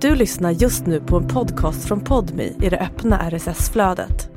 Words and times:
Du 0.00 0.14
lyssnar 0.14 0.50
just 0.50 0.86
nu 0.86 1.00
på 1.00 1.16
en 1.16 1.28
podcast 1.28 1.88
från 1.88 2.00
Podmi 2.00 2.56
i 2.62 2.68
det 2.68 2.78
öppna 2.78 3.30
RSS-flödet. 3.30 4.30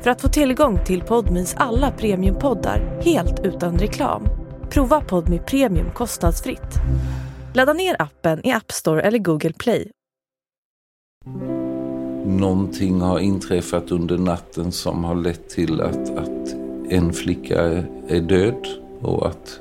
För 0.00 0.10
att 0.10 0.20
få 0.20 0.28
tillgång 0.28 0.84
till 0.84 1.02
Podmis 1.02 1.54
alla 1.58 1.90
premiumpoddar 1.90 3.00
helt 3.02 3.40
utan 3.44 3.78
reklam, 3.78 4.28
prova 4.70 5.00
Podmi 5.00 5.38
Premium 5.38 5.90
kostnadsfritt. 5.94 6.74
Ladda 7.54 7.72
ner 7.72 8.02
appen 8.02 8.46
i 8.46 8.52
App 8.52 8.72
Store 8.72 9.02
eller 9.02 9.18
Google 9.18 9.52
Play. 9.52 9.90
Någonting 12.24 13.00
har 13.00 13.18
inträffat 13.18 13.90
under 13.90 14.18
natten 14.18 14.72
som 14.72 15.04
har 15.04 15.14
lett 15.14 15.48
till 15.48 15.80
att, 15.80 16.18
att 16.18 16.54
en 16.88 17.12
flicka 17.12 17.62
är 18.08 18.20
död 18.20 18.66
och 19.00 19.26
att 19.26 19.60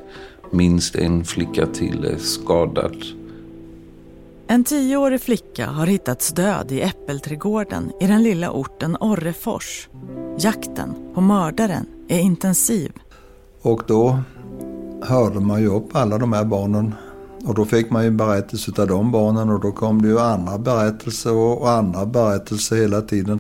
minst 0.52 0.96
en 0.96 1.26
flicka 1.26 1.66
till 1.66 2.06
är 2.06 2.18
skadad. 2.18 3.25
En 4.48 4.64
tioårig 4.64 5.22
flicka 5.22 5.68
har 5.68 5.88
hittats 5.88 6.34
död 6.34 6.72
i 6.72 6.82
äppelträdgården 6.82 7.92
i 8.02 8.08
den 8.08 8.24
lilla 8.24 8.52
orten 8.52 8.98
Orrefors. 9.00 9.90
Jakten 10.40 10.96
på 11.14 11.22
mördaren 11.22 11.86
är 12.08 12.20
intensiv. 12.20 12.92
Och 13.62 13.84
då 13.88 14.20
hörde 15.02 15.40
man 15.40 15.62
ju 15.62 15.68
upp 15.68 15.96
alla 15.96 16.18
de 16.18 16.34
här 16.34 16.46
barnen. 16.46 16.96
Och 17.46 17.56
då 17.56 17.66
fick 17.66 17.90
man 17.90 18.04
ju 18.04 18.12
berättelser 18.12 18.82
av 18.82 18.88
de 18.88 19.12
barnen 19.12 19.50
och 19.50 19.62
då 19.62 19.72
kom 19.72 20.02
det 20.02 20.08
ju 20.08 20.20
andra 20.20 20.58
berättelser 20.58 21.34
och, 21.34 21.70
andra 21.70 22.06
berättelser 22.06 22.76
hela 22.76 23.02
tiden. 23.02 23.40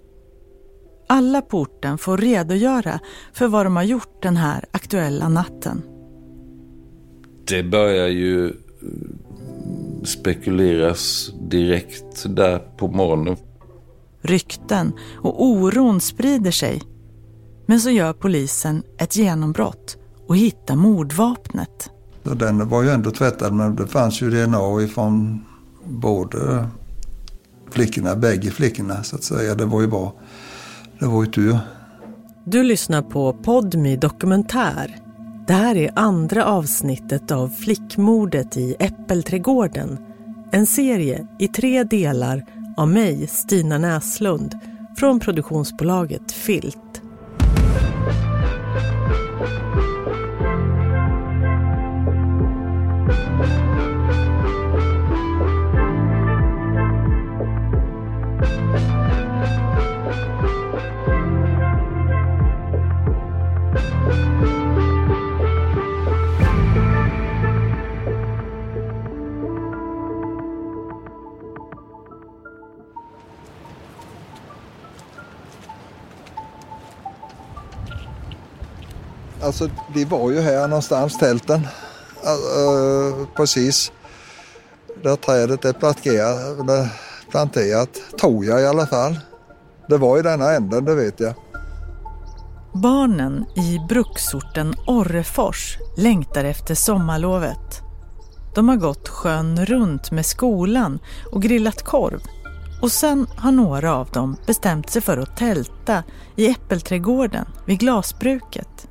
Alla 1.08 1.41
på 1.41 1.60
orten 1.60 1.98
får 1.98 2.18
redogöra 2.18 2.99
för 3.34 3.48
vad 3.48 3.66
de 3.66 3.76
har 3.76 3.84
gjort 3.84 4.22
den 4.22 4.38
här 4.38 4.66
aktuella 4.72 5.30
natten. 5.30 5.82
Det 7.48 7.63
börjar 7.63 8.08
ju 8.08 8.54
spekuleras 10.05 11.32
direkt 11.50 12.26
där 12.35 12.60
på 12.60 12.88
morgonen. 12.88 13.38
Rykten 14.21 14.93
och 15.16 15.46
oron 15.46 16.02
sprider 16.02 16.52
sig. 16.52 16.82
Men 17.66 17.80
så 17.80 17.90
gör 17.90 18.13
polisen 18.13 18.84
ett 18.98 19.15
genombrott 19.15 19.98
och 20.27 20.38
hittar 20.38 20.76
mordvapnet. 20.76 21.90
Den 22.24 22.70
var 22.70 22.84
ju 22.84 22.90
ändå 22.90 23.12
tvättad 23.12 23.54
men 23.54 23.76
det 23.76 23.88
fanns 23.88 24.21
ju 24.21 24.30
DNA 24.30 24.82
ifrån 24.82 25.46
både 25.84 26.68
flickorna, 27.71 28.15
bägge 28.15 28.52
flickorna 28.52 29.04
så 29.04 29.15
att 29.15 29.24
säga. 29.24 29.55
Det 29.55 29.65
var 29.65 29.82
ju 29.82 29.87
bra. 29.87 30.13
Det 30.99 31.05
var 31.05 31.24
ju 31.24 31.32
tur. 31.32 31.60
Du 32.46 32.63
lyssnar 32.63 33.02
på 33.02 33.34
Podmi 33.34 33.96
Dokumentär. 33.98 35.05
Det 35.48 35.54
här 35.54 35.76
är 35.76 35.91
andra 35.96 36.46
avsnittet 36.46 37.32
av 37.32 37.49
Flickmordet 37.49 38.57
i 38.57 38.76
Äppelträdgården. 38.79 39.98
En 40.52 40.65
serie 40.65 41.27
i 41.40 41.48
tre 41.48 41.84
delar 41.84 42.46
av 42.77 42.87
mig, 42.87 43.27
Stina 43.27 43.77
Näslund, 43.77 44.60
från 44.98 45.20
produktionsbolaget 45.20 46.32
Filt. 46.32 47.02
Alltså 79.46 79.70
de 79.94 80.06
var 80.06 80.32
ju 80.32 80.42
här 80.42 80.68
någonstans 80.68 81.18
tälten. 81.18 81.60
Uh, 81.60 83.28
precis 83.36 83.92
där 85.04 85.16
trädet 85.16 85.66
är 85.66 85.74
planterat, 85.74 86.92
planterat, 87.32 87.90
tror 88.20 88.46
jag 88.46 88.62
i 88.62 88.66
alla 88.66 88.88
fall. 88.88 89.20
Det 89.90 89.98
var 89.98 90.20
i 90.20 90.22
denna 90.22 90.52
änden, 90.52 90.86
det 90.86 90.96
vet 90.96 91.20
jag. 91.20 91.34
Barnen 92.74 93.46
i 93.56 93.80
bruksorten 93.90 94.74
Orrefors 94.88 95.78
längtar 95.98 96.44
efter 96.44 96.76
sommarlovet. 96.76 97.82
De 98.56 98.70
har 98.70 98.76
gått 98.76 99.10
sjön 99.10 99.66
runt 99.66 100.12
med 100.12 100.26
skolan 100.26 101.00
och 101.32 101.42
grillat 101.42 101.84
korv. 101.84 102.22
Och 102.82 102.92
sen 102.92 103.28
har 103.38 103.52
några 103.52 103.96
av 103.96 104.10
dem 104.10 104.38
bestämt 104.48 104.90
sig 104.90 105.02
för 105.02 105.18
att 105.18 105.38
tälta 105.38 106.04
i 106.36 106.50
äppelträdgården 106.50 107.46
vid 107.66 107.80
glasbruket. 107.80 108.88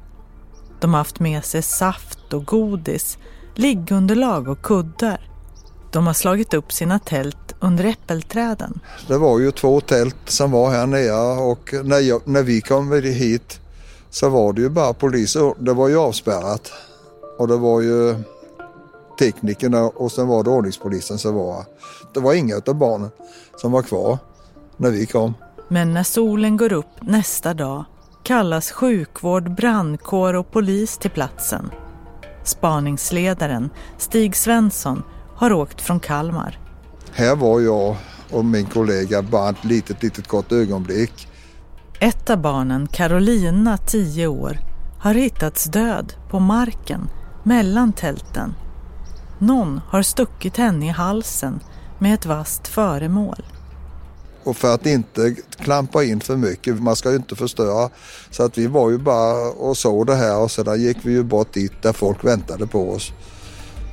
De 0.85 0.95
har 0.95 0.99
haft 0.99 1.21
med 1.21 1.45
sig 1.45 1.63
saft 1.63 2.33
och 2.33 2.45
godis, 2.45 3.19
liggunderlag 3.55 4.49
och 4.49 4.63
kuddar. 4.63 5.31
De 5.93 6.07
har 6.07 6.15
slagit 6.15 6.55
upp 6.55 6.73
sina 6.73 6.99
tält 6.99 7.55
under 7.61 7.85
äppelträden. 7.85 8.81
Det 9.09 9.19
var 9.19 9.39
ju 9.39 9.51
två 9.51 9.81
tält 9.81 10.17
som 10.25 10.51
var 10.51 10.71
här 10.71 10.87
nere 10.87 11.41
och 11.43 11.75
när, 11.85 11.99
jag, 12.01 12.29
när 12.29 12.43
vi 12.43 12.61
kom 12.61 12.93
hit 12.93 13.61
så 14.11 14.29
var 14.29 14.53
det 14.53 14.61
ju 14.61 14.69
bara 14.69 14.93
poliser. 14.93 15.55
Det 15.65 15.73
var 15.73 15.89
ju 15.89 15.99
avspärrat. 15.99 16.73
Och 17.39 17.49
det 17.49 17.57
var 17.57 17.81
ju 17.81 18.15
teknikerna 19.19 19.85
och 19.85 20.13
sen 20.13 20.29
var 20.29 20.45
det 20.45 20.51
ordningspolisen 20.51 21.19
som 21.19 21.35
var 21.35 21.65
Det 22.15 22.21
var 22.21 22.35
inga 22.35 22.61
av 22.67 22.75
barnen 22.75 23.11
som 23.57 23.73
var 23.73 23.83
kvar 23.83 24.19
när 24.77 24.91
vi 24.91 25.07
kom. 25.07 25.35
Men 25.69 25.95
när 25.95 26.05
solen 26.05 26.57
går 26.57 26.73
upp 26.73 27.01
nästa 27.01 27.55
dag 27.55 27.85
kallas 28.25 28.71
sjukvård, 28.71 29.55
brandkår 29.55 30.35
och 30.35 30.51
polis 30.51 30.99
till 30.99 31.11
platsen. 31.11 31.71
Spaningsledaren 32.45 33.71
Stig 33.99 34.37
Svensson 34.37 35.03
har 35.37 35.53
åkt 35.53 35.81
från 35.81 36.01
Kalmar. 36.01 36.59
Här 37.13 37.37
var 37.37 37.61
jag 37.61 37.97
och 38.31 38.45
min 38.45 38.67
kollega 38.67 39.23
bara 39.23 39.51
ett 39.51 39.65
litet, 39.65 40.03
litet 40.03 40.29
kort 40.29 40.53
ögonblick. 40.53 41.29
Ett 42.01 42.31
av 42.31 42.39
barnen, 42.39 42.87
Carolina, 42.87 43.77
10 43.77 44.27
år, 44.27 44.59
har 45.01 45.15
hittats 45.15 45.65
död 45.65 46.15
på 46.31 46.41
marken 46.41 47.09
mellan 47.43 47.93
tälten. 47.93 48.55
Någon 49.39 49.81
har 49.89 50.03
stuckit 50.03 50.57
henne 50.57 50.87
i 50.87 50.89
halsen 50.89 51.61
med 51.99 52.15
ett 52.15 52.27
vasst 52.27 52.69
föremål. 52.69 53.43
Och 54.45 54.57
för 54.57 54.75
att 54.75 54.87
inte 54.87 55.35
klampa 55.51 56.05
in 56.05 56.21
för 56.21 56.37
mycket, 56.37 56.83
man 56.83 56.97
ska 56.97 57.11
ju 57.11 57.17
inte 57.17 57.37
förstöra. 57.37 57.91
Så 58.31 58.43
att 58.43 58.59
vi 58.59 58.67
var 58.67 58.91
ju 58.91 58.99
bara 58.99 59.51
och 59.51 59.77
såg 59.77 60.07
det 60.07 60.15
här 60.15 60.39
och 60.39 60.51
sedan 60.51 60.81
gick 60.83 60.97
vi 61.03 61.13
ju 61.13 61.23
bort 61.23 61.53
dit 61.53 61.83
där 61.83 61.93
folk 61.93 62.25
väntade 62.25 62.67
på 62.67 62.91
oss. 62.91 63.13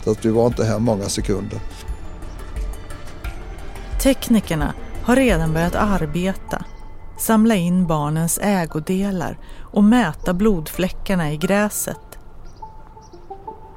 Så 0.04 0.12
att 0.12 0.26
vi 0.26 0.30
var 0.30 0.48
inte 0.48 0.64
här 0.64 0.80
många 0.80 1.10
sekunder. 1.10 1.60
Teknikerna 4.02 4.74
har 5.04 5.16
redan 5.16 5.54
börjat 5.54 5.76
arbeta, 5.76 6.66
samla 7.20 7.56
in 7.56 7.88
barnens 7.88 8.40
ägodelar 8.42 9.40
och 9.72 9.84
mäta 9.84 10.34
blodfläckarna 10.34 11.32
i 11.32 11.38
gräset. 11.38 11.98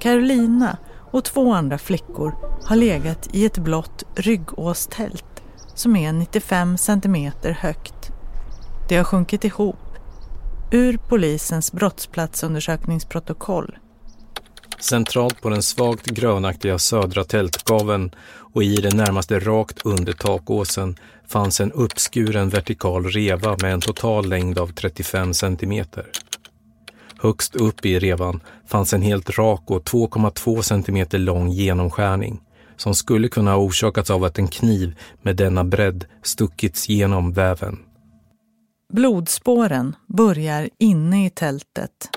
Carolina 0.00 0.78
och 1.12 1.24
två 1.24 1.52
andra 1.52 1.78
flickor 1.78 2.34
har 2.64 2.76
legat 2.76 3.28
i 3.32 3.46
ett 3.46 3.58
blått 3.58 4.04
ryggåstält 4.14 5.33
som 5.74 5.96
är 5.96 6.12
95 6.12 6.78
centimeter 6.78 7.50
högt. 7.50 8.10
Det 8.88 8.96
har 8.96 9.04
sjunkit 9.04 9.44
ihop. 9.44 9.76
Ur 10.70 10.98
polisens 11.08 11.72
brottsplatsundersökningsprotokoll. 11.72 13.78
Centralt 14.80 15.42
på 15.42 15.48
den 15.48 15.62
svagt 15.62 16.06
grönaktiga 16.06 16.78
södra 16.78 17.24
tältgaven 17.24 18.14
och 18.54 18.62
i 18.62 18.76
det 18.76 18.94
närmaste 18.94 19.38
rakt 19.38 19.86
under 19.86 20.12
takåsen 20.12 20.96
fanns 21.28 21.60
en 21.60 21.72
uppskuren 21.72 22.48
vertikal 22.48 23.04
reva 23.04 23.56
med 23.62 23.72
en 23.72 23.80
total 23.80 24.28
längd 24.28 24.58
av 24.58 24.68
35 24.68 25.34
centimeter. 25.34 26.06
Högst 27.18 27.56
upp 27.56 27.86
i 27.86 27.98
revan 27.98 28.40
fanns 28.66 28.92
en 28.92 29.02
helt 29.02 29.38
rak 29.38 29.62
och 29.66 29.82
2,2 29.82 30.62
centimeter 30.62 31.18
lång 31.18 31.50
genomskärning 31.50 32.40
som 32.76 32.94
skulle 32.94 33.28
kunna 33.28 33.50
ha 33.50 33.58
orsakats 33.58 34.10
av 34.10 34.24
att 34.24 34.38
en 34.38 34.48
kniv 34.48 34.98
med 35.22 35.36
denna 35.36 35.64
bredd 35.64 36.04
stuckits 36.22 36.88
genom 36.88 37.32
väven. 37.32 37.78
Blodspåren 38.92 39.96
börjar 40.06 40.70
inne 40.78 41.26
i 41.26 41.30
tältet. 41.30 42.08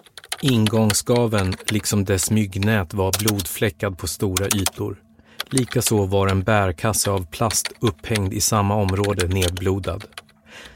Ingångsgaven, 0.42 1.54
liksom 1.70 2.06
dess 2.06 2.32
myggnät, 2.32 2.94
var 2.94 3.14
blodfläckad 3.20 3.98
på 3.98 4.08
stora 4.08 4.46
ytor. 4.48 5.02
Likaså 5.50 6.06
var 6.06 6.28
en 6.28 6.44
bärkasse 6.44 7.12
av 7.12 7.26
plast 7.26 7.72
upphängd 7.80 8.34
i 8.34 8.42
samma 8.42 8.76
område 8.76 9.28
nedblodad. 9.28 10.06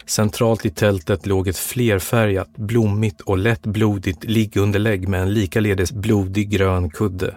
Centralt 0.06 0.66
i 0.66 0.69
tältet 0.69 1.25
låg 1.25 1.48
ett 1.48 1.57
flerfärgat, 1.57 2.57
blommigt 2.57 3.22
och 3.22 3.38
lätt 3.38 3.62
blodigt 3.62 4.24
liggunderlägg 4.24 5.07
med 5.07 5.22
en 5.22 5.34
likaledes 5.34 5.92
blodig 5.92 6.50
grön 6.50 6.89
kudde. 6.89 7.36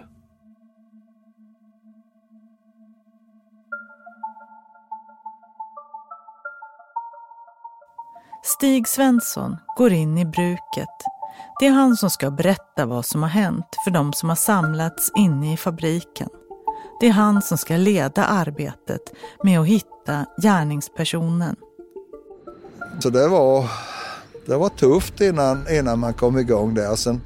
Stig 8.47 8.87
Svensson 8.87 9.57
går 9.77 9.91
in 9.91 10.17
i 10.17 10.25
bruket. 10.25 10.95
Det 11.59 11.67
är 11.67 11.71
han 11.71 11.97
som 11.97 12.09
ska 12.09 12.31
berätta 12.31 12.85
vad 12.85 13.05
som 13.05 13.23
har 13.23 13.29
hänt 13.29 13.65
för 13.83 13.91
de 13.91 14.13
som 14.13 14.29
har 14.29 14.35
samlats 14.35 15.11
inne 15.15 15.53
i 15.53 15.57
fabriken. 15.57 16.29
Det 16.99 17.07
är 17.07 17.11
han 17.11 17.41
som 17.41 17.57
ska 17.57 17.77
leda 17.77 18.25
arbetet 18.25 19.01
med 19.43 19.59
att 19.59 19.67
hitta 19.67 20.25
gärningspersonen. 20.41 21.55
Så 22.99 23.09
det 23.09 23.27
var, 23.27 23.69
det 24.45 24.57
var 24.57 24.69
tufft 24.69 25.21
innan, 25.21 25.65
innan 25.69 25.99
man 25.99 26.13
kom 26.13 26.37
igång 26.37 26.73
där. 26.73 26.95
Sen 26.95 27.21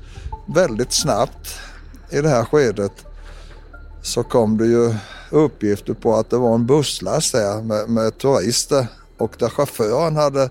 väldigt 0.45 0.93
snabbt 0.93 1.59
i 2.11 2.21
det 2.21 2.29
här 2.29 2.45
skedet 2.45 3.05
så 4.03 4.23
kom 4.23 4.57
det 4.57 4.65
ju 4.65 4.95
uppgifter 5.31 5.93
på 5.93 6.15
att 6.15 6.29
det 6.29 6.37
var 6.37 6.55
en 6.55 6.65
busslast 6.65 7.31
där 7.31 7.61
med, 7.61 7.89
med 7.89 8.17
turister 8.17 8.87
och 9.17 9.35
där 9.39 9.49
chauffören 9.49 10.15
hade 10.15 10.49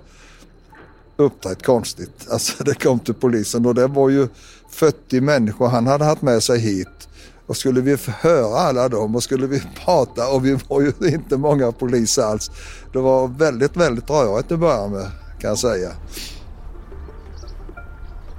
uppträtt 1.19 1.62
konstigt. 1.62 2.26
Alltså 2.31 2.65
det 2.65 2.75
kom 2.75 2.99
till 2.99 3.15
polisen 3.15 3.67
och 3.67 3.75
det 3.75 3.87
var 3.87 4.09
ju 4.09 4.29
40 4.70 5.20
människor 5.20 5.69
han 5.69 5.87
hade 5.87 6.05
haft 6.05 6.23
med 6.23 6.43
sig 6.43 6.61
hit. 6.61 7.09
Och 7.47 7.56
skulle 7.56 7.81
vi 7.81 7.97
höra 8.20 8.59
alla 8.59 8.88
dem 8.88 9.17
och 9.17 9.23
skulle 9.23 9.47
vi 9.47 9.62
prata 9.85 10.29
och 10.29 10.44
vi 10.44 10.59
var 10.69 10.81
ju 10.81 10.93
inte 11.09 11.37
många 11.37 11.73
poliser 11.73 12.23
alls. 12.23 12.50
Det 12.93 12.99
var 12.99 13.29
väldigt, 13.29 13.76
väldigt 13.76 14.11
rörigt 14.11 14.53
att 14.53 14.59
börja 14.59 14.88
med 14.88 15.11
kan 15.41 15.49
jag 15.49 15.59
säga. 15.59 15.91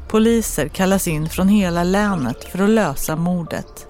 Poliser 0.10 0.68
kallas 0.68 1.08
in 1.08 1.30
från 1.30 1.48
hela 1.48 1.84
länet 1.84 2.44
för 2.44 2.64
att 2.64 2.70
lösa 2.70 3.16
mordet. 3.16 3.88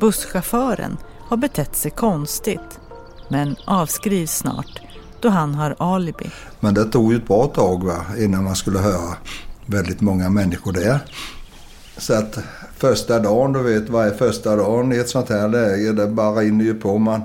Busschauffören 0.00 0.96
har 1.20 1.36
betett 1.36 1.76
sig 1.76 1.90
konstigt 1.90 2.80
men 3.28 3.56
avskrivs 3.66 4.36
snart 4.36 4.83
då 5.24 5.30
han 5.30 5.54
har 5.54 5.76
alibi. 5.78 6.30
Men 6.60 6.74
det 6.74 6.84
tog 6.84 7.12
ju 7.12 7.18
ett 7.18 7.26
bra 7.26 7.46
tag 7.46 7.84
va, 7.84 8.04
innan 8.18 8.44
man 8.44 8.56
skulle 8.56 8.78
höra 8.78 9.16
väldigt 9.66 10.00
många 10.00 10.30
människor 10.30 10.72
där. 10.72 10.98
Så 11.96 12.14
att 12.14 12.38
första 12.76 13.18
dagen, 13.18 13.52
du 13.52 13.62
vet 13.62 13.88
vad 13.88 14.06
är 14.06 14.10
första 14.10 14.56
dagen 14.56 14.92
i 14.92 14.96
ett 14.96 15.08
sånt 15.08 15.28
här 15.28 15.48
läge? 15.48 15.92
Det 15.92 16.06
bara 16.06 16.40
rinner 16.40 16.64
ju 16.64 16.74
på. 16.74 16.98
Man, 16.98 17.22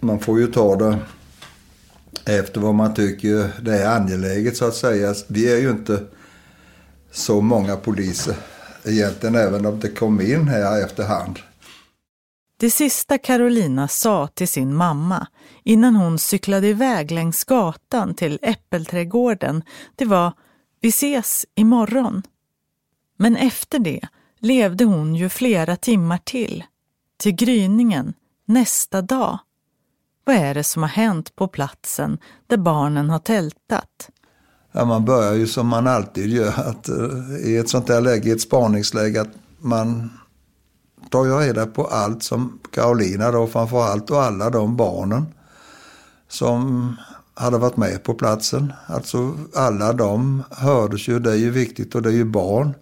man 0.00 0.18
får 0.18 0.40
ju 0.40 0.46
ta 0.46 0.76
det 0.76 0.98
efter 2.24 2.60
vad 2.60 2.74
man 2.74 2.94
tycker 2.94 3.50
det 3.62 3.78
är 3.78 3.96
angeläget 3.96 4.56
så 4.56 4.64
att 4.64 4.74
säga. 4.74 5.14
Vi 5.28 5.52
är 5.52 5.58
ju 5.58 5.70
inte 5.70 6.02
så 7.12 7.40
många 7.40 7.76
poliser 7.76 8.34
egentligen 8.84 9.34
även 9.34 9.66
om 9.66 9.80
det 9.80 9.88
kom 9.88 10.20
in 10.20 10.48
här 10.48 10.84
efterhand. 10.84 11.38
Det 12.56 12.70
sista 12.70 13.18
Carolina 13.18 13.88
sa 13.88 14.26
till 14.26 14.48
sin 14.48 14.74
mamma 14.74 15.26
innan 15.62 15.96
hon 15.96 16.18
cyklade 16.18 16.66
iväg 16.68 17.10
längs 17.10 17.44
gatan 17.44 18.14
till 18.14 18.38
Äppelträdgården, 18.42 19.62
det 19.96 20.04
var 20.04 20.32
vi 20.80 20.88
ses 20.88 21.46
imorgon. 21.54 22.22
Men 23.16 23.36
efter 23.36 23.78
det 23.78 24.00
levde 24.38 24.84
hon 24.84 25.14
ju 25.14 25.28
flera 25.28 25.76
timmar 25.76 26.18
till, 26.24 26.64
till 27.16 27.32
gryningen 27.32 28.14
nästa 28.44 29.02
dag. 29.02 29.38
Vad 30.24 30.36
är 30.36 30.54
det 30.54 30.64
som 30.64 30.82
har 30.82 30.90
hänt 30.90 31.36
på 31.36 31.48
platsen 31.48 32.18
där 32.46 32.56
barnen 32.56 33.10
har 33.10 33.18
tältat? 33.18 34.10
Ja, 34.72 34.84
man 34.84 35.04
börjar 35.04 35.34
ju 35.34 35.46
som 35.46 35.66
man 35.66 35.86
alltid 35.86 36.30
gör, 36.30 36.60
att, 36.60 36.88
uh, 36.88 37.36
i 37.36 37.56
ett 37.56 37.68
sånt 37.68 37.86
där 37.86 38.00
läge, 38.00 38.28
i 38.28 38.32
ett 38.32 38.40
spaningsläge, 38.40 39.20
att 39.20 39.34
man 39.58 40.10
tar 41.14 41.26
jag 41.26 41.42
reda 41.42 41.66
på 41.66 41.86
allt 41.86 42.22
som 42.22 42.58
Carolina 42.70 43.30
då 43.30 43.46
framförallt 43.46 44.10
och 44.10 44.22
alla 44.22 44.50
de 44.50 44.76
barnen 44.76 45.26
som 46.28 46.96
hade 47.34 47.58
varit 47.58 47.76
med 47.76 48.02
på 48.02 48.14
platsen. 48.14 48.72
Alltså 48.86 49.38
alla 49.54 49.92
de 49.92 50.42
hördes 50.50 51.08
ju, 51.08 51.18
det 51.18 51.30
är 51.30 51.36
ju 51.36 51.50
viktigt 51.50 51.94
och 51.94 52.02
det 52.02 52.08
är 52.08 52.12
ju 52.12 52.24
barn. 52.24 52.74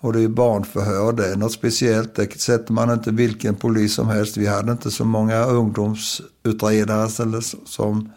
Och 0.00 0.12
det 0.12 0.18
är 0.18 0.20
ju 0.20 0.28
barnförhör, 0.28 1.12
det 1.12 1.26
är 1.32 1.36
något 1.36 1.52
speciellt. 1.52 2.14
Det 2.14 2.40
sätter 2.40 2.72
man 2.72 2.90
inte 2.90 3.10
vilken 3.10 3.54
polis 3.54 3.94
som 3.94 4.08
helst. 4.08 4.36
Vi 4.36 4.46
hade 4.46 4.72
inte 4.72 4.90
så 4.90 5.04
många 5.04 5.44
ungdomsutredare 5.44 7.08
som 7.66 8.12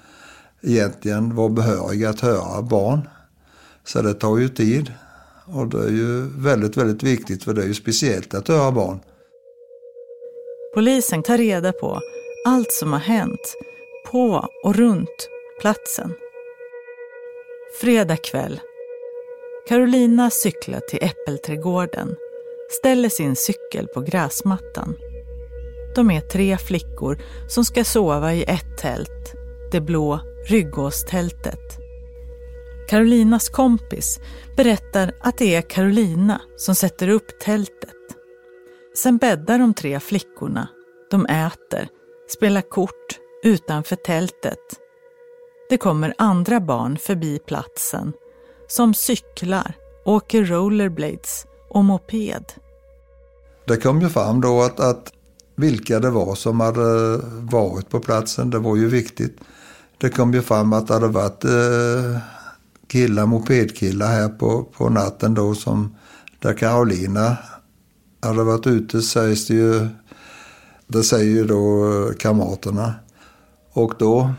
egentligen 0.62 1.36
var 1.36 1.50
behöriga 1.50 2.10
att 2.10 2.20
höra 2.20 2.62
barn. 2.62 3.10
Så 3.84 4.02
det 4.02 4.14
tar 4.14 4.38
ju 4.38 4.50
tid. 4.50 4.94
Och 5.46 5.68
det 5.68 5.84
är 5.84 5.92
ju 5.92 6.22
väldigt, 6.38 6.78
väldigt 6.78 7.04
viktigt 7.04 7.44
för 7.44 7.54
det 7.54 7.64
är 7.64 7.68
ju 7.68 7.74
speciellt 7.74 8.34
att 8.34 8.48
höra 8.48 8.72
barn. 8.72 9.00
Polisen 10.74 11.24
tar 11.24 11.38
reda 11.38 11.74
på 11.74 12.02
allt 12.46 12.72
som 12.72 12.94
har 12.94 13.00
hänt 13.00 13.56
på 14.06 14.50
och 14.64 14.76
runt 14.76 15.30
platsen. 15.62 16.14
Fredag 17.82 18.18
kväll. 18.18 18.60
Carolina 19.68 20.30
cyklar 20.30 20.80
till 20.80 21.00
Äppelträdgården, 21.02 22.16
ställer 22.70 23.10
sin 23.10 23.36
cykel 23.36 23.88
på 23.88 24.02
gräsmattan. 24.02 24.98
De 25.96 26.12
är 26.12 26.22
tre 26.22 26.58
flickor 26.58 27.22
som 27.48 27.66
ska 27.66 27.84
sova 27.84 28.34
i 28.34 28.44
ett 28.44 28.78
tält, 28.78 29.34
det 29.72 29.82
blå 29.82 30.20
Ryggåstältet. 30.48 31.78
Carolinas 32.90 33.50
kompis 33.50 34.20
berättar 34.56 35.14
att 35.20 35.38
det 35.38 35.56
är 35.56 35.62
Carolina 35.62 36.42
som 36.58 36.76
sätter 36.76 37.08
upp 37.08 37.40
tältet. 37.40 38.01
Sen 38.98 39.18
bäddar 39.18 39.60
de 39.60 39.74
tre 39.74 40.00
flickorna. 40.00 40.68
De 41.12 41.26
äter, 41.26 41.88
spelar 42.38 42.62
kort 42.62 43.20
utanför 43.44 43.96
tältet. 43.96 44.60
Det 45.70 45.78
kommer 45.78 46.14
andra 46.18 46.60
barn 46.60 46.98
förbi 46.98 47.40
platsen 47.48 48.14
som 48.68 48.94
cyklar, 48.94 49.74
åker 50.06 50.46
rollerblades 50.46 51.46
och 51.70 51.84
moped. 51.84 52.46
Det 53.66 53.78
kom 53.78 54.02
ju 54.02 54.10
fram 54.10 54.42
då 54.42 54.62
att, 54.62 54.80
att 54.80 55.14
vilka 55.56 56.00
det 56.00 56.10
var 56.10 56.36
som 56.36 56.60
hade 56.60 57.14
eh, 57.14 57.20
varit 57.52 57.90
på 57.90 58.00
platsen, 58.00 58.50
det 58.50 58.60
var 58.60 58.76
ju 58.76 58.88
viktigt. 58.88 59.38
Det 59.98 60.10
kom 60.10 60.34
ju 60.34 60.42
fram 60.42 60.74
att 60.74 60.88
det 60.88 60.94
hade 60.94 61.08
varit 61.08 61.44
eh, 61.44 62.18
killar, 62.88 63.26
mopedkillar 63.26 64.08
här 64.08 64.30
på, 64.30 64.64
på 64.64 64.90
natten 64.90 65.34
då 65.34 65.56
som 65.56 65.96
där 66.40 66.54
Carolina 66.54 67.38
hade 68.22 68.44
varit 68.44 68.68
ute 68.68 69.02
sägs 69.02 69.48
det 69.48 69.54
ju, 69.54 69.88
det 70.88 71.04
säger 71.04 71.36
ju 71.36 71.44
då 71.44 71.86
kamraterna. 72.20 72.94
Och 73.74 73.94
då 74.00 74.34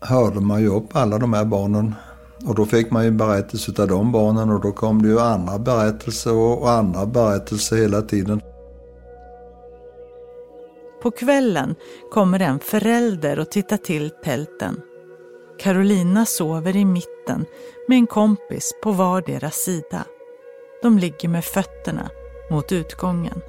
hörde 0.00 0.40
man 0.40 0.60
ju 0.60 0.68
upp 0.68 0.96
alla 0.96 1.18
de 1.18 1.32
här 1.32 1.44
barnen. 1.44 1.94
Och 2.46 2.54
då 2.54 2.66
fick 2.66 2.90
man 2.90 3.04
ju 3.04 3.10
berättelser 3.10 3.80
av 3.80 3.88
de 3.88 4.12
barnen 4.12 4.50
och 4.50 4.60
då 4.60 4.72
kom 4.72 5.02
det 5.02 5.08
ju 5.08 5.20
andra 5.20 5.58
berättelser 5.58 6.34
och 6.34 6.70
andra 6.70 7.06
berättelser 7.06 7.76
hela 7.76 8.02
tiden. 8.02 8.40
På 11.02 11.10
kvällen 11.10 11.74
kommer 12.12 12.40
en 12.40 12.58
förälder 12.58 13.38
och 13.38 13.50
tittar 13.50 13.76
till 13.76 14.10
tälten. 14.24 14.80
Carolina 15.58 16.26
sover 16.26 16.76
i 16.76 16.84
mitten 16.84 17.44
med 17.88 17.98
en 17.98 18.06
kompis 18.06 18.72
på 18.82 18.92
vardera 18.92 19.50
sida. 19.50 20.04
De 20.82 20.98
ligger 20.98 21.28
med 21.28 21.44
fötterna 21.44 22.10
mot 22.50 22.72
utgången. 22.72 23.40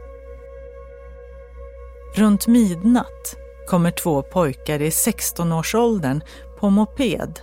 Runt 2.16 2.48
midnatt 2.48 3.36
kommer 3.68 3.92
två 3.92 4.22
pojkar 4.22 4.82
i 4.82 4.90
16-årsåldern 4.90 6.22
på 6.60 6.70
moped. 6.70 7.40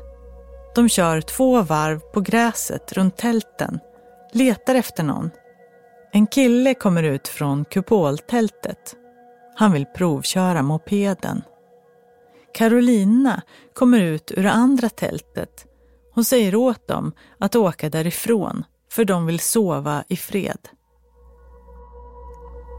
De 0.75 0.89
kör 0.89 1.21
två 1.21 1.63
varv 1.63 1.99
på 1.99 2.21
gräset 2.21 2.93
runt 2.93 3.17
tälten, 3.17 3.79
letar 4.33 4.75
efter 4.75 5.03
någon. 5.03 5.31
En 6.13 6.27
kille 6.27 6.75
kommer 6.75 7.03
ut 7.03 7.29
från 7.29 7.65
kupoltältet. 7.65 8.97
Han 9.55 9.73
vill 9.73 9.87
provköra 9.87 10.63
mopeden. 10.63 11.43
Carolina 12.55 13.43
kommer 13.75 14.01
ut 14.01 14.33
ur 14.37 14.43
det 14.43 14.51
andra 14.51 14.89
tältet. 14.89 15.67
Hon 16.15 16.25
säger 16.25 16.55
åt 16.55 16.89
dem 16.89 17.13
att 17.39 17.57
åka 17.57 17.91
därifrån 17.91 18.65
för 18.93 19.05
de 19.05 19.27
vill 19.27 19.41
sova 19.41 20.05
i 20.09 20.17
fred. 20.17 20.69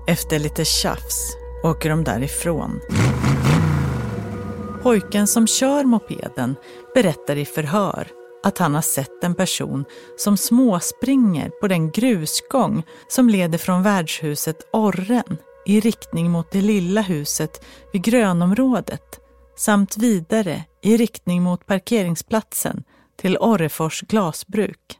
Efter 0.09 0.39
lite 0.39 0.65
tjafs 0.65 1.37
åker 1.63 1.89
de 1.89 2.03
därifrån. 2.03 2.81
Pojken 4.83 5.27
som 5.27 5.47
kör 5.47 5.83
mopeden 5.83 6.55
berättar 6.93 7.35
i 7.35 7.45
förhör 7.45 8.07
att 8.43 8.57
han 8.57 8.75
har 8.75 8.81
sett 8.81 9.23
en 9.23 9.35
person 9.35 9.85
som 10.17 10.37
småspringer 10.37 11.49
på 11.49 11.67
den 11.67 11.91
grusgång 11.91 12.83
som 13.07 13.29
leder 13.29 13.57
från 13.57 13.83
värdshuset 13.83 14.57
Orren 14.73 15.37
i 15.65 15.79
riktning 15.79 16.31
mot 16.31 16.51
det 16.51 16.61
lilla 16.61 17.01
huset 17.01 17.65
vid 17.93 18.03
grönområdet 18.03 19.19
samt 19.57 19.97
vidare 19.97 20.63
i 20.81 20.97
riktning 20.97 21.43
mot 21.43 21.65
parkeringsplatsen 21.65 22.83
till 23.21 23.37
Orrefors 23.37 24.01
glasbruk. 24.01 24.98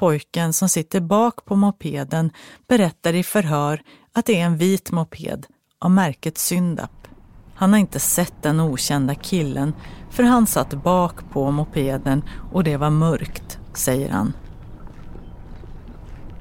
Pojken 0.00 0.52
som 0.52 0.68
sitter 0.68 1.00
bak 1.00 1.44
på 1.44 1.56
mopeden 1.56 2.30
berättar 2.68 3.14
i 3.14 3.22
förhör 3.22 3.82
att 4.12 4.26
det 4.26 4.40
är 4.40 4.44
en 4.44 4.56
vit 4.56 4.92
moped 4.92 5.46
av 5.78 5.90
märket 5.90 6.38
Syndap. 6.38 7.08
Han 7.54 7.72
har 7.72 7.80
inte 7.80 8.00
sett 8.00 8.42
den 8.42 8.60
okända 8.60 9.14
killen 9.14 9.74
för 10.10 10.22
han 10.22 10.46
satt 10.46 10.82
bak 10.82 11.30
på 11.32 11.50
mopeden 11.50 12.22
och 12.52 12.64
det 12.64 12.76
var 12.76 12.90
mörkt, 12.90 13.58
säger 13.74 14.10
han. 14.10 14.32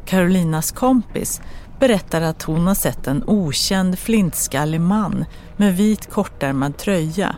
Carolinas 0.06 0.72
kompis 0.72 1.42
berättar 1.80 2.22
att 2.22 2.44
hon 2.44 2.68
har 2.68 2.76
sett 2.76 3.08
en 3.08 3.24
okänd 3.28 4.00
flintskallig 4.00 4.82
man 4.82 5.26
med 5.58 5.78
vit 5.78 6.10
kortärmad 6.10 6.78
tröja. 6.78 7.36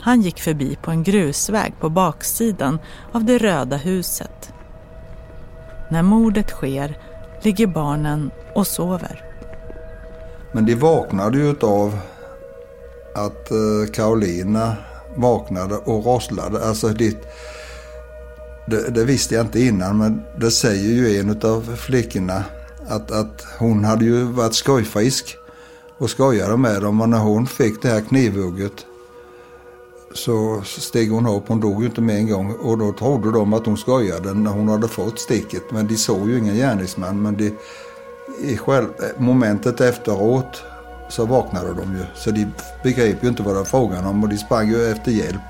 Han 0.00 0.22
gick 0.22 0.40
förbi 0.40 0.76
på 0.82 0.90
en 0.90 1.02
grusväg 1.02 1.74
på 1.80 1.88
baksidan 1.88 2.78
av 3.12 3.24
det 3.24 3.38
röda 3.38 3.76
huset. 3.76 4.51
När 5.92 6.02
mordet 6.02 6.50
sker 6.50 6.98
ligger 7.42 7.66
barnen 7.66 8.30
och 8.54 8.66
sover. 8.66 9.24
Men 10.52 10.66
de 10.66 10.74
vaknade 10.74 11.38
ju 11.38 11.54
av 11.60 11.98
att 13.14 13.50
eh, 13.50 13.92
Karolina 13.92 14.76
vaknade 15.16 15.74
och 15.74 16.04
rosslade. 16.04 16.66
Alltså 16.68 16.88
det, 16.88 17.16
det, 18.66 18.90
det, 18.90 19.04
visste 19.04 19.34
jag 19.34 19.46
inte 19.46 19.60
innan 19.60 19.98
men 19.98 20.22
det 20.40 20.50
säger 20.50 20.92
ju 20.92 21.18
en 21.20 21.40
av 21.42 21.76
flickorna 21.76 22.44
att, 22.88 23.10
att 23.10 23.46
hon 23.58 23.84
hade 23.84 24.04
ju 24.04 24.22
varit 24.22 24.54
skojfrisk 24.54 25.36
och 25.98 26.10
skojade 26.10 26.56
med 26.56 26.82
dem 26.82 27.00
och 27.00 27.08
när 27.08 27.18
hon 27.18 27.46
fick 27.46 27.82
det 27.82 27.88
här 27.88 28.00
knivhugget 28.00 28.86
så 30.14 30.62
steg 30.64 31.10
hon 31.10 31.26
upp, 31.26 31.48
hon 31.48 31.60
dog 31.60 31.80
ju 31.80 31.86
inte 31.86 32.00
med 32.00 32.16
en 32.16 32.30
gång. 32.30 32.52
Och 32.52 32.78
då 32.78 32.92
trodde 32.92 33.32
de 33.32 33.52
att 33.52 33.66
hon 33.66 33.76
skojade 33.76 34.34
när 34.34 34.50
hon 34.50 34.68
hade 34.68 34.88
fått 34.88 35.20
sticket. 35.20 35.70
Men 35.70 35.86
de 35.86 35.96
såg 35.96 36.30
ju 36.30 36.38
ingen 36.38 36.54
gärningsman 36.54 37.22
men 37.22 37.36
de, 37.36 37.52
i 38.40 38.56
själv, 38.56 38.86
momentet 39.18 39.80
efteråt 39.80 40.62
så 41.08 41.26
vaknade 41.26 41.74
de 41.74 41.96
ju. 41.96 42.04
Så 42.14 42.30
de 42.30 42.46
begrep 42.82 43.24
ju 43.24 43.28
inte 43.28 43.42
vad 43.42 43.54
det 43.54 43.58
var 43.58 43.64
frågan 43.64 44.04
om 44.06 44.22
och 44.22 44.28
de 44.28 44.38
sprang 44.38 44.68
ju 44.68 44.90
efter 44.90 45.10
hjälp. 45.10 45.42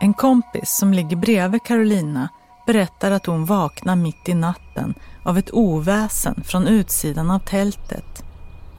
En 0.00 0.14
kompis 0.14 0.70
som 0.70 0.92
ligger 0.92 1.16
bredvid 1.16 1.62
Carolina 1.62 2.28
berättar 2.66 3.10
att 3.10 3.26
hon 3.26 3.44
vaknar 3.44 3.96
mitt 3.96 4.28
i 4.28 4.34
natten 4.34 4.94
av 5.24 5.38
ett 5.38 5.50
oväsen 5.52 6.42
från 6.44 6.66
utsidan 6.66 7.30
av 7.30 7.38
tältet. 7.38 8.24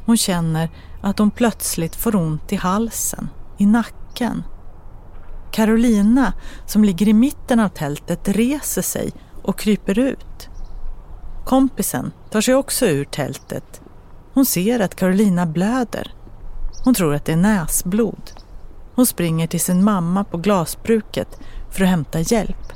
Hon 0.05 0.17
känner 0.17 0.69
att 1.01 1.19
hon 1.19 1.31
plötsligt 1.31 1.95
får 1.95 2.15
ont 2.15 2.53
i 2.53 2.55
halsen, 2.55 3.29
i 3.57 3.65
nacken. 3.65 4.43
Carolina, 5.51 6.33
som 6.65 6.83
ligger 6.83 7.07
i 7.07 7.13
mitten 7.13 7.59
av 7.59 7.69
tältet, 7.69 8.27
reser 8.27 8.81
sig 8.81 9.11
och 9.43 9.59
kryper 9.59 9.99
ut. 9.99 10.49
Kompisen 11.45 12.11
tar 12.31 12.41
sig 12.41 12.55
också 12.55 12.85
ur 12.85 13.05
tältet. 13.05 13.81
Hon 14.33 14.45
ser 14.45 14.79
att 14.79 14.95
Carolina 14.95 15.45
blöder. 15.45 16.13
Hon 16.83 16.93
tror 16.93 17.15
att 17.15 17.25
det 17.25 17.31
är 17.31 17.37
näsblod. 17.37 18.31
Hon 18.95 19.05
springer 19.05 19.47
till 19.47 19.59
sin 19.59 19.83
mamma 19.83 20.23
på 20.23 20.37
glasbruket 20.37 21.39
för 21.71 21.83
att 21.83 21.89
hämta 21.89 22.19
hjälp. 22.19 22.74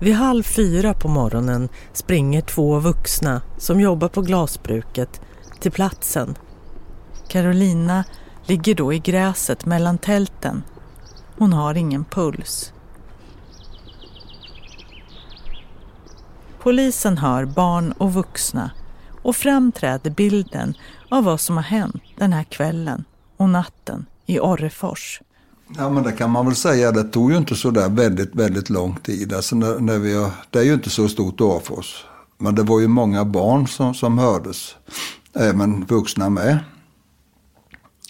Vid 0.00 0.14
halv 0.14 0.42
fyra 0.42 0.94
på 0.94 1.08
morgonen 1.08 1.68
springer 1.92 2.40
två 2.40 2.78
vuxna 2.78 3.42
som 3.56 3.80
jobbar 3.80 4.08
på 4.08 4.22
glasbruket 4.22 5.20
till 5.60 5.72
platsen. 5.72 6.38
Carolina 7.28 8.04
ligger 8.46 8.74
då 8.74 8.92
i 8.92 8.98
gräset 8.98 9.66
mellan 9.66 9.98
tälten. 9.98 10.62
Hon 11.38 11.52
har 11.52 11.74
ingen 11.74 12.04
puls. 12.04 12.72
Polisen 16.58 17.18
hör 17.18 17.44
barn 17.44 17.92
och 17.92 18.14
vuxna 18.14 18.70
och 19.22 19.36
framträder 19.36 20.10
bilden 20.10 20.74
av 21.08 21.24
vad 21.24 21.40
som 21.40 21.56
har 21.56 21.64
hänt 21.64 22.02
den 22.16 22.32
här 22.32 22.44
kvällen 22.44 23.04
och 23.36 23.48
natten 23.48 24.06
i 24.26 24.40
Orrefors. 24.40 25.20
Ja 25.76 25.90
men 25.90 26.02
det 26.02 26.12
kan 26.12 26.30
man 26.30 26.46
väl 26.46 26.56
säga, 26.56 26.92
det 26.92 27.04
tog 27.04 27.30
ju 27.30 27.36
inte 27.36 27.54
så 27.54 27.70
där 27.70 27.88
väldigt, 27.88 28.34
väldigt 28.34 28.70
lång 28.70 28.96
tid. 28.96 29.32
Alltså 29.32 29.56
när, 29.56 29.78
när 29.78 29.98
vi 29.98 30.30
det 30.50 30.58
är 30.58 30.62
ju 30.62 30.74
inte 30.74 30.90
så 30.90 31.08
stort 31.08 31.40
Orrefors. 31.40 32.04
Men 32.38 32.54
det 32.54 32.62
var 32.62 32.80
ju 32.80 32.88
många 32.88 33.24
barn 33.24 33.68
som, 33.68 33.94
som 33.94 34.18
hördes. 34.18 34.76
Även 35.34 35.84
vuxna 35.84 36.30
med. 36.30 36.58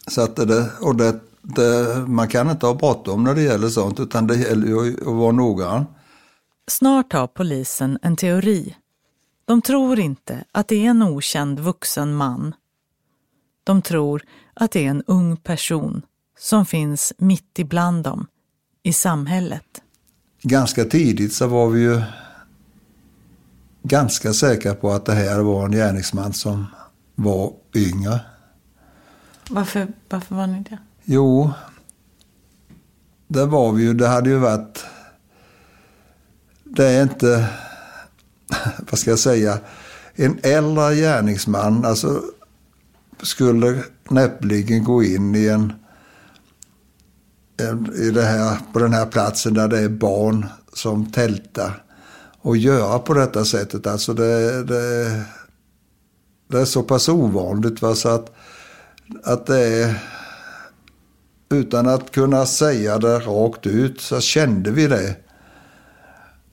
Så 0.07 0.23
att 0.23 0.37
det, 0.37 0.71
och 0.81 0.97
det, 0.97 1.21
det, 1.43 2.05
man 2.07 2.29
kan 2.29 2.51
inte 2.51 2.67
ha 2.67 2.75
bråttom 2.75 3.25
när 3.25 3.35
det 3.35 3.43
gäller 3.43 3.69
sånt 3.69 4.01
utan 4.01 4.27
det 4.27 4.37
gäller 4.37 4.67
ju 4.67 4.97
att 5.01 5.15
vara 5.15 5.33
noggrann. 5.33 5.87
Snart 6.69 7.13
har 7.13 7.27
polisen 7.27 7.99
en 8.03 8.17
teori. 8.17 8.77
De 9.45 9.63
tror 9.63 9.99
inte 9.99 10.45
att 10.53 10.69
det 10.69 10.87
är 10.87 10.91
en 10.91 11.03
okänd 11.03 11.61
vuxen 11.61 12.15
man. 12.15 12.55
De 13.65 13.83
tror 13.83 14.23
att 14.55 14.71
det 14.71 14.87
är 14.87 14.91
en 14.91 15.03
ung 15.07 15.37
person 15.37 16.03
som 16.39 16.67
finns 16.67 17.13
mitt 17.19 17.59
ibland 17.59 18.05
dem, 18.05 18.27
i 18.83 18.93
samhället. 18.93 19.83
Ganska 20.43 20.85
tidigt 20.85 21.35
så 21.35 21.47
var 21.47 21.69
vi 21.69 21.81
ju 21.81 22.03
ganska 23.83 24.33
säkra 24.33 24.75
på 24.75 24.91
att 24.91 25.05
det 25.05 25.15
här 25.15 25.41
var 25.41 25.65
en 25.65 25.73
gärningsman 25.73 26.33
som 26.33 26.67
var 27.15 27.53
yngre. 27.75 28.21
Varför, 29.51 29.89
varför 30.09 30.35
var 30.35 30.47
ni 30.47 30.61
det? 30.71 30.79
Jo, 31.05 31.51
det 33.29 33.47
var 33.47 33.73
vi 33.73 33.83
ju. 33.83 33.95
Det 33.95 34.09
hade 34.09 34.31
ju 34.31 34.37
varit 34.37 34.85
det 36.79 36.85
är 36.85 37.03
inte, 37.03 37.49
vad 38.91 38.99
ska 38.99 39.11
jag 39.11 39.19
säga, 39.19 39.59
en 40.15 40.39
äldre 40.43 40.95
gärningsman 40.95 41.85
alltså, 41.85 42.23
skulle 43.23 43.83
näppeligen 44.09 44.85
gå 44.85 45.03
in 45.03 45.35
i 45.35 45.47
en, 45.47 45.73
i 47.95 48.11
det 48.11 48.23
här, 48.23 48.59
på 48.73 48.79
den 48.79 48.93
här 48.93 49.07
platsen 49.07 49.55
där 49.55 49.69
det 49.69 49.79
är 49.79 49.89
barn 49.89 50.47
som 50.73 51.13
tältar 51.13 51.83
och 52.41 52.57
göra 52.57 52.99
på 52.99 53.15
detta 53.15 53.45
sättet. 53.45 53.87
Alltså 53.87 54.15
det, 54.15 54.63
det, 54.63 55.23
det 56.49 56.61
är 56.61 56.65
så 56.65 56.83
pass 56.83 57.09
ovanligt 57.09 57.83
va, 57.83 57.95
så 57.95 58.09
att, 58.09 58.33
att 59.25 59.47
det 59.47 59.59
är 59.59 59.95
utan 61.51 61.89
att 61.89 62.11
kunna 62.11 62.47
säga 62.47 62.99
det 62.99 63.19
rakt 63.19 63.67
ut 63.67 64.01
så 64.01 64.21
kände 64.21 64.71
vi 64.71 64.87
det. 64.87 65.17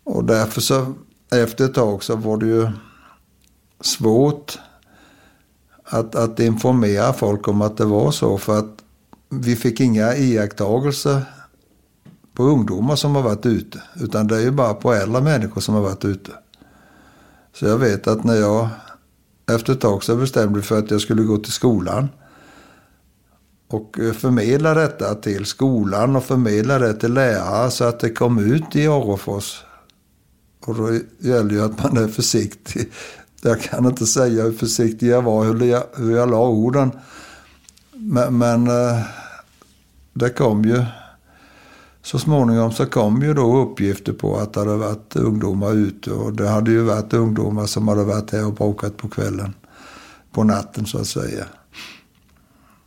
Och 0.04 0.24
därför 0.24 0.62
så 0.62 0.94
efter 1.32 1.66
ett 1.66 1.74
tag 1.74 2.04
så 2.04 2.16
var 2.16 2.38
det 2.38 2.46
ju 2.46 2.68
svårt 3.82 4.60
att, 5.84 6.16
att 6.16 6.40
informera 6.40 7.14
folk 7.14 7.48
om 7.48 7.62
att 7.62 7.78
det 7.78 7.86
var 7.86 8.12
så. 8.12 8.38
För 8.38 8.60
att 8.60 8.75
vi 9.42 9.56
fick 9.56 9.80
inga 9.80 10.16
iakttagelser 10.16 11.22
på 12.34 12.44
ungdomar 12.44 12.96
som 12.96 13.16
har 13.16 13.22
varit 13.22 13.46
ute. 13.46 13.82
Utan 13.96 14.28
det 14.28 14.36
är 14.38 14.42
ju 14.42 14.52
bara 14.52 14.74
på 14.74 14.94
äldre 14.94 15.22
människor 15.22 15.62
som 15.62 15.76
har 15.76 15.82
varit 15.82 16.06
ute. 16.06 16.32
Så 17.54 17.66
jag 17.66 17.78
vet 17.78 18.08
att 18.08 18.24
när 18.24 18.36
jag 18.36 18.70
efter 19.52 19.74
ett 19.74 19.82
tag 19.82 20.04
så 20.04 20.16
bestämde 20.16 20.62
för 20.62 20.80
att 20.80 20.92
jag 20.92 21.02
skulle 21.02 21.24
gå 21.24 21.38
till 21.38 21.54
skolan. 21.54 22.10
Och 23.68 23.98
förmedla 24.14 24.74
detta 24.74 25.16
till 25.16 25.46
skolan 25.46 26.16
och 26.16 26.24
förmedla 26.24 26.80
det 26.80 26.94
till 26.94 27.14
lärare 27.14 27.72
så 27.72 27.84
att 27.84 28.00
det 28.00 28.10
kom 28.10 28.40
ut 28.40 28.76
i 28.76 28.88
Orrefors 28.88 29.64
och 30.66 30.76
då 30.76 31.00
gäller 31.20 31.52
ju 31.52 31.62
att 31.62 31.84
man 31.84 31.98
är 31.98 32.08
försiktig. 32.08 32.92
Jag 33.42 33.62
kan 33.62 33.86
inte 33.86 34.06
säga 34.06 34.44
hur 34.44 34.52
försiktig 34.52 35.08
jag 35.08 35.22
var, 35.22 35.46
hur 35.46 35.66
jag, 35.66 35.84
hur 35.96 36.16
jag 36.16 36.30
la 36.30 36.48
orden. 36.48 36.92
Men, 37.92 38.38
men 38.38 38.68
eh, 38.68 39.02
det 40.16 40.30
kom 40.30 40.64
ju, 40.64 40.86
så 42.02 42.20
småningom 42.20 42.72
så 42.72 42.86
kom 42.86 43.22
ju 43.22 43.34
då 43.34 43.58
uppgifter 43.58 44.14
på 44.14 44.38
att 44.38 44.54
det 44.54 44.60
hade 44.60 44.76
varit 44.76 45.16
ungdomar 45.16 45.74
ute. 45.74 46.12
Och 46.12 46.34
det 46.34 46.48
hade 46.48 46.72
ju 46.72 46.82
varit 46.82 47.14
ungdomar 47.14 47.66
som 47.66 47.88
hade 47.88 48.04
varit 48.04 48.32
här 48.32 48.46
och 48.46 48.54
bråkat 48.54 48.98
på 48.98 49.10
kvällen. 49.10 49.54
På 50.32 50.44
natten 50.44 50.86
så 50.86 50.98
att 50.98 51.08
säga. 51.08 51.46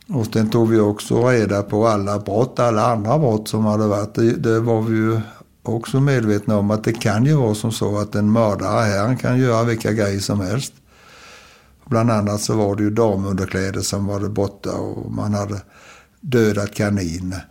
Och 0.07 0.25
sen 0.25 0.49
tog 0.49 0.69
vi 0.69 0.79
också 0.79 1.29
reda 1.29 1.63
på 1.63 1.87
alla 1.87 2.19
brott, 2.19 2.59
alla 2.59 2.91
andra 2.91 3.19
brott 3.19 3.47
som 3.47 3.65
hade 3.65 3.87
varit. 3.87 4.13
Det, 4.13 4.31
det 4.31 4.59
var 4.59 4.81
vi 4.81 4.97
ju 4.97 5.21
också 5.63 5.99
medvetna 5.99 6.57
om 6.57 6.71
att 6.71 6.83
det 6.83 6.93
kan 6.93 7.25
ju 7.25 7.33
vara 7.33 7.55
som 7.55 7.71
så 7.71 7.97
att 7.97 8.15
en 8.15 8.31
mördare 8.31 8.81
här 8.81 9.15
kan 9.15 9.39
göra 9.39 9.63
vilka 9.63 9.91
grejer 9.91 10.19
som 10.19 10.39
helst. 10.39 10.73
Bland 11.85 12.11
annat 12.11 12.41
så 12.41 12.55
var 12.55 12.75
det 12.75 12.83
ju 12.83 12.89
damunderkläder 12.89 13.81
som 13.81 14.07
var 14.07 14.19
borta 14.19 14.71
och 14.71 15.11
man 15.11 15.33
hade 15.33 15.61
dödat 16.21 16.75
kaniner. 16.75 17.45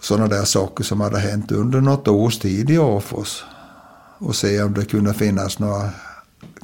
Sådana 0.00 0.28
där 0.28 0.44
saker 0.44 0.84
som 0.84 1.00
hade 1.00 1.18
hänt 1.18 1.52
under 1.52 1.80
något 1.80 2.08
års 2.08 2.38
tid 2.38 2.70
i 2.70 2.78
Afos. 2.78 3.44
Och 4.18 4.36
se 4.36 4.62
om 4.62 4.74
det 4.74 4.84
kunde 4.84 5.14
finnas 5.14 5.58
några 5.58 5.90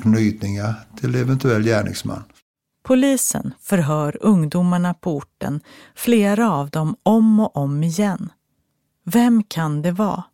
knytningar 0.02 0.74
till 1.00 1.14
eventuell 1.14 1.62
gärningsman. 1.62 2.24
Polisen 2.84 3.54
förhör 3.60 4.18
ungdomarna 4.20 4.94
på 4.94 5.16
orten, 5.16 5.60
flera 5.94 6.52
av 6.52 6.70
dem 6.70 6.96
om 7.02 7.40
och 7.40 7.56
om 7.56 7.82
igen. 7.82 8.32
Vem 9.04 9.42
kan 9.42 9.82
det 9.82 9.92
vara? 9.92 10.24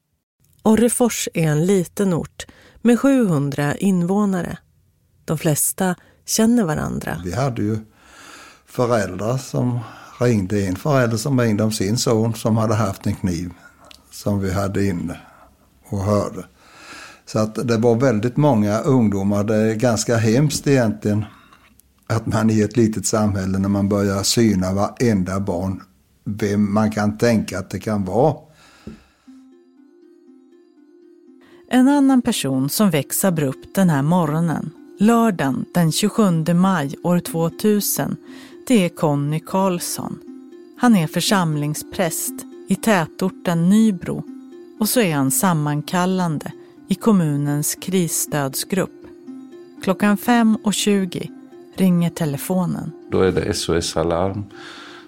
Orrefors 0.62 1.28
är 1.34 1.46
en 1.46 1.66
liten 1.66 2.14
ort 2.14 2.46
med 2.82 3.00
700 3.00 3.76
invånare. 3.76 4.58
De 5.24 5.38
flesta 5.38 5.94
känner 6.26 6.64
varandra. 6.64 7.22
Vi 7.24 7.34
hade 7.34 7.62
ju 7.62 7.78
föräldrar 8.66 9.38
som 9.38 9.80
ringde, 10.18 10.66
en 10.66 10.76
förälder 10.76 11.16
som 11.16 11.40
ringde 11.40 11.64
om 11.64 11.72
sin 11.72 11.96
son 11.98 12.34
som 12.34 12.56
hade 12.56 12.74
haft 12.74 13.06
en 13.06 13.14
kniv 13.14 13.50
som 14.10 14.40
vi 14.40 14.52
hade 14.52 14.86
inne 14.86 15.20
och 15.88 15.98
hörde. 15.98 16.44
Så 17.26 17.38
att 17.38 17.68
det 17.68 17.76
var 17.76 17.94
väldigt 17.94 18.36
många 18.36 18.78
ungdomar. 18.78 19.44
Det 19.44 19.56
är 19.56 19.74
ganska 19.74 20.16
hemskt 20.16 20.66
egentligen 20.66 21.24
att 22.06 22.26
man 22.26 22.50
i 22.50 22.60
ett 22.60 22.76
litet 22.76 23.06
samhälle 23.06 23.58
när 23.58 23.68
man 23.68 23.88
börjar 23.88 24.22
syna 24.22 24.72
varenda 24.72 25.40
barn, 25.40 25.82
vem 26.24 26.74
man 26.74 26.90
kan 26.90 27.18
tänka 27.18 27.58
att 27.58 27.70
det 27.70 27.78
kan 27.78 28.04
vara. 28.04 28.36
En 31.70 31.88
annan 31.88 32.22
person 32.22 32.68
som 32.68 32.90
väcks 32.90 33.24
abrupt 33.24 33.74
den 33.74 33.90
här 33.90 34.02
morgonen, 34.02 34.70
lördagen 34.98 35.64
den 35.74 35.92
27 35.92 36.54
maj 36.54 36.94
år 37.02 37.18
2000, 37.18 38.16
det 38.72 38.84
är 38.84 38.88
Conny 38.88 39.40
Karlsson. 39.40 40.18
Han 40.78 40.96
är 40.96 41.06
församlingspräst 41.06 42.34
i 42.68 42.74
tätorten 42.74 43.68
Nybro 43.68 44.24
och 44.80 44.88
så 44.88 45.00
är 45.00 45.14
han 45.14 45.30
sammankallande 45.30 46.52
i 46.88 46.94
kommunens 46.94 47.74
krisstödsgrupp. 47.74 49.06
Klockan 49.82 50.16
5.20 50.16 51.28
ringer 51.76 52.10
telefonen. 52.10 52.92
Då 53.10 53.20
är 53.20 53.32
det 53.32 53.54
SOS 53.54 53.96
Alarm 53.96 54.44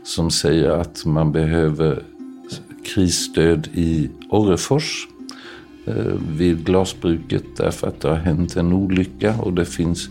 som 0.03 0.31
säger 0.31 0.71
att 0.71 1.05
man 1.05 1.33
behöver 1.33 2.03
krisstöd 2.85 3.69
i 3.73 4.11
Orrefors 4.31 5.09
eh, 5.87 6.13
vid 6.37 6.65
glasbruket 6.65 7.45
därför 7.57 7.87
att 7.87 8.01
det 8.01 8.09
har 8.09 8.17
hänt 8.17 8.57
en 8.57 8.73
olycka 8.73 9.35
och 9.41 9.53
det 9.53 9.67
finns 9.67 10.09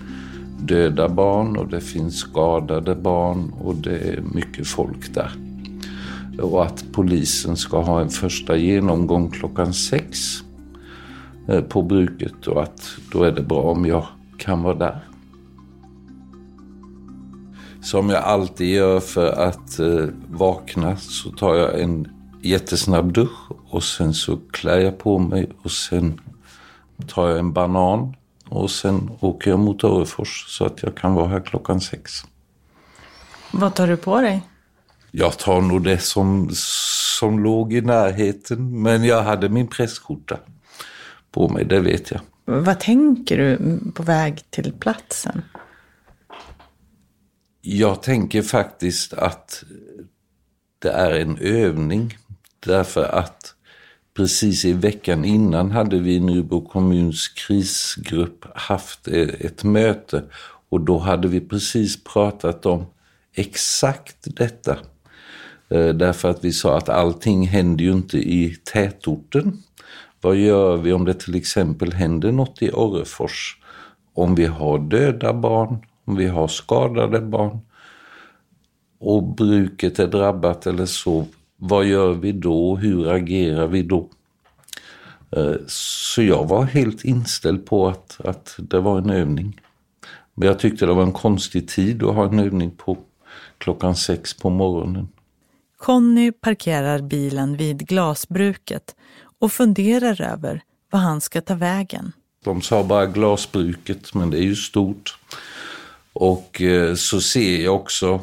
döda 0.68 1.10
barn 1.10 1.58
och 1.58 1.68
det 1.68 1.82
finns 1.82 2.18
skadade 2.18 2.96
barn 2.96 3.54
och 3.62 3.76
det 3.76 3.98
är 3.98 4.22
mycket 4.22 4.68
folk 4.68 5.14
där. 5.14 5.32
Och 6.42 6.66
att 6.66 6.86
polisen 6.92 7.58
ska 7.58 7.82
ha 7.82 8.02
en 8.02 8.10
första 8.10 8.56
genomgång 8.56 9.32
klockan 9.32 9.74
sex 9.74 10.20
eh, 11.48 11.62
på 11.62 11.82
bruket 11.82 12.48
och 12.48 12.64
att 12.64 12.82
då 13.12 13.24
är 13.24 13.32
det 13.32 13.42
bra 13.42 13.62
om 13.62 13.86
jag 13.86 14.06
kan 14.38 14.64
vara 14.64 14.76
där. 14.76 15.00
Som 17.82 18.10
jag 18.10 18.24
alltid 18.24 18.70
gör 18.70 19.00
för 19.00 19.32
att 19.32 19.80
eh, 19.80 20.06
vakna 20.30 20.98
så 20.98 21.30
tar 21.32 21.56
jag 21.56 21.80
en 21.80 22.08
jättesnabb 22.42 23.14
dusch 23.14 23.52
och 23.70 23.84
sen 23.84 24.14
så 24.14 24.38
klär 24.52 24.80
jag 24.80 24.98
på 24.98 25.20
mig 25.20 25.50
och 25.64 25.72
sen 25.72 26.22
tar 27.08 27.30
jag 27.30 27.40
en 27.40 27.54
banan 27.54 28.14
och 28.54 28.72
sen 28.72 29.12
åker 29.20 29.50
jag 29.50 29.60
mot 29.60 29.84
Örefors 29.84 30.46
så 30.48 30.66
att 30.66 30.84
jag 30.84 30.96
kan 30.96 31.14
vara 31.14 31.28
här 31.28 31.40
klockan 31.40 31.82
sex. 31.82 32.12
Vad 33.52 33.76
tar 33.76 33.88
du 33.88 33.98
på 33.98 34.22
dig? 34.22 34.42
Jag 35.12 35.38
tar 35.38 35.62
nog 35.62 35.84
det 35.84 35.98
som, 35.98 36.50
som 37.20 37.44
låg 37.44 37.74
i 37.74 37.82
närheten, 37.82 38.82
men 38.82 39.04
jag 39.04 39.24
hade 39.24 39.50
min 39.50 39.68
pressskjorta 39.68 40.40
på 41.32 41.50
mig, 41.50 41.66
det 41.66 41.80
vet 41.80 42.12
jag. 42.12 42.22
Vad 42.46 42.80
tänker 42.80 43.38
du 43.38 43.80
på 43.92 44.04
väg 44.04 44.42
till 44.50 44.74
platsen? 44.74 45.42
Jag 47.62 48.02
tänker 48.02 48.42
faktiskt 48.42 49.14
att 49.14 49.64
det 50.80 50.90
är 50.90 51.12
en 51.12 51.38
övning. 51.38 52.18
Därför 52.60 53.04
att 53.04 53.56
precis 54.14 54.66
i 54.66 54.74
veckan 54.74 55.26
innan 55.26 55.72
hade 55.72 56.00
vi 56.00 56.16
i 56.16 56.20
Nybro 56.20 56.62
kommuns 56.62 57.28
krisgrupp 57.28 58.46
haft 58.56 59.08
eh, 59.08 59.30
ett 59.40 59.64
möte. 59.64 60.24
Och 60.70 60.82
då 60.82 60.98
hade 60.98 61.28
vi 61.28 61.42
precis 61.42 62.04
pratat 62.04 62.66
om 62.66 62.86
exakt 63.36 64.18
detta. 64.38 64.78
Eh, 65.70 65.88
därför 65.88 66.30
att 66.30 66.44
vi 66.44 66.52
sa 66.52 66.78
att 66.78 66.90
allting 66.90 67.48
händer 67.48 67.86
ju 67.86 67.92
inte 67.92 68.18
i 68.18 68.58
tätorten. 68.74 69.64
Vad 70.22 70.36
gör 70.36 70.78
vi 70.78 70.94
om 70.94 71.06
det 71.06 71.14
till 71.14 71.36
exempel 71.36 71.94
händer 71.94 72.32
något 72.32 72.62
i 72.62 72.72
Orrefors? 72.72 73.58
Om 74.14 74.36
vi 74.36 74.46
har 74.46 74.80
döda 74.80 75.34
barn, 75.34 75.86
om 76.06 76.16
vi 76.16 76.28
har 76.28 76.48
skadade 76.48 77.22
barn 77.22 77.60
och 79.00 79.24
bruket 79.24 80.00
är 80.00 80.08
drabbat 80.08 80.68
eller 80.68 80.86
så, 80.86 81.26
vad 81.66 81.86
gör 81.86 82.14
vi 82.14 82.32
då? 82.32 82.76
Hur 82.76 83.12
agerar 83.12 83.68
vi 83.68 83.84
då? 83.84 84.10
Eh, 85.36 85.56
så 85.68 86.22
jag 86.22 86.48
var 86.48 86.64
helt 86.64 87.06
inställd 87.06 87.66
på 87.66 87.88
att, 87.88 88.20
att 88.24 88.56
det 88.58 88.80
var 88.80 88.98
en 88.98 89.10
övning. 89.10 89.62
Men 90.34 90.48
jag 90.48 90.60
tyckte 90.60 90.86
det 90.86 90.94
var 90.94 91.04
en 91.04 91.12
konstig 91.12 91.68
tid 91.68 92.04
att 92.04 92.16
ha 92.16 92.26
en 92.26 92.40
övning 92.40 92.72
på 92.72 92.98
klockan 93.58 93.96
sex 93.96 94.34
på 94.34 94.50
morgonen. 94.50 95.08
Conny 95.78 96.32
parkerar 96.32 97.02
bilen 97.02 97.58
vid 97.58 97.88
glasbruket 97.88 98.96
och 99.40 99.52
funderar 99.52 100.22
över 100.22 100.62
vad 100.90 101.02
han 101.02 101.22
ska 101.22 101.42
ta 101.42 101.56
vägen. 101.56 102.12
De 102.44 102.62
sa 102.62 102.84
bara 102.84 103.06
glasbruket, 103.06 104.14
men 104.14 104.30
det 104.30 104.38
är 104.38 104.44
ju 104.44 104.56
stort. 104.56 105.18
Och 106.14 106.62
eh, 106.62 106.96
så 106.96 107.22
ser 107.22 107.64
jag 107.64 107.76
också 107.76 108.22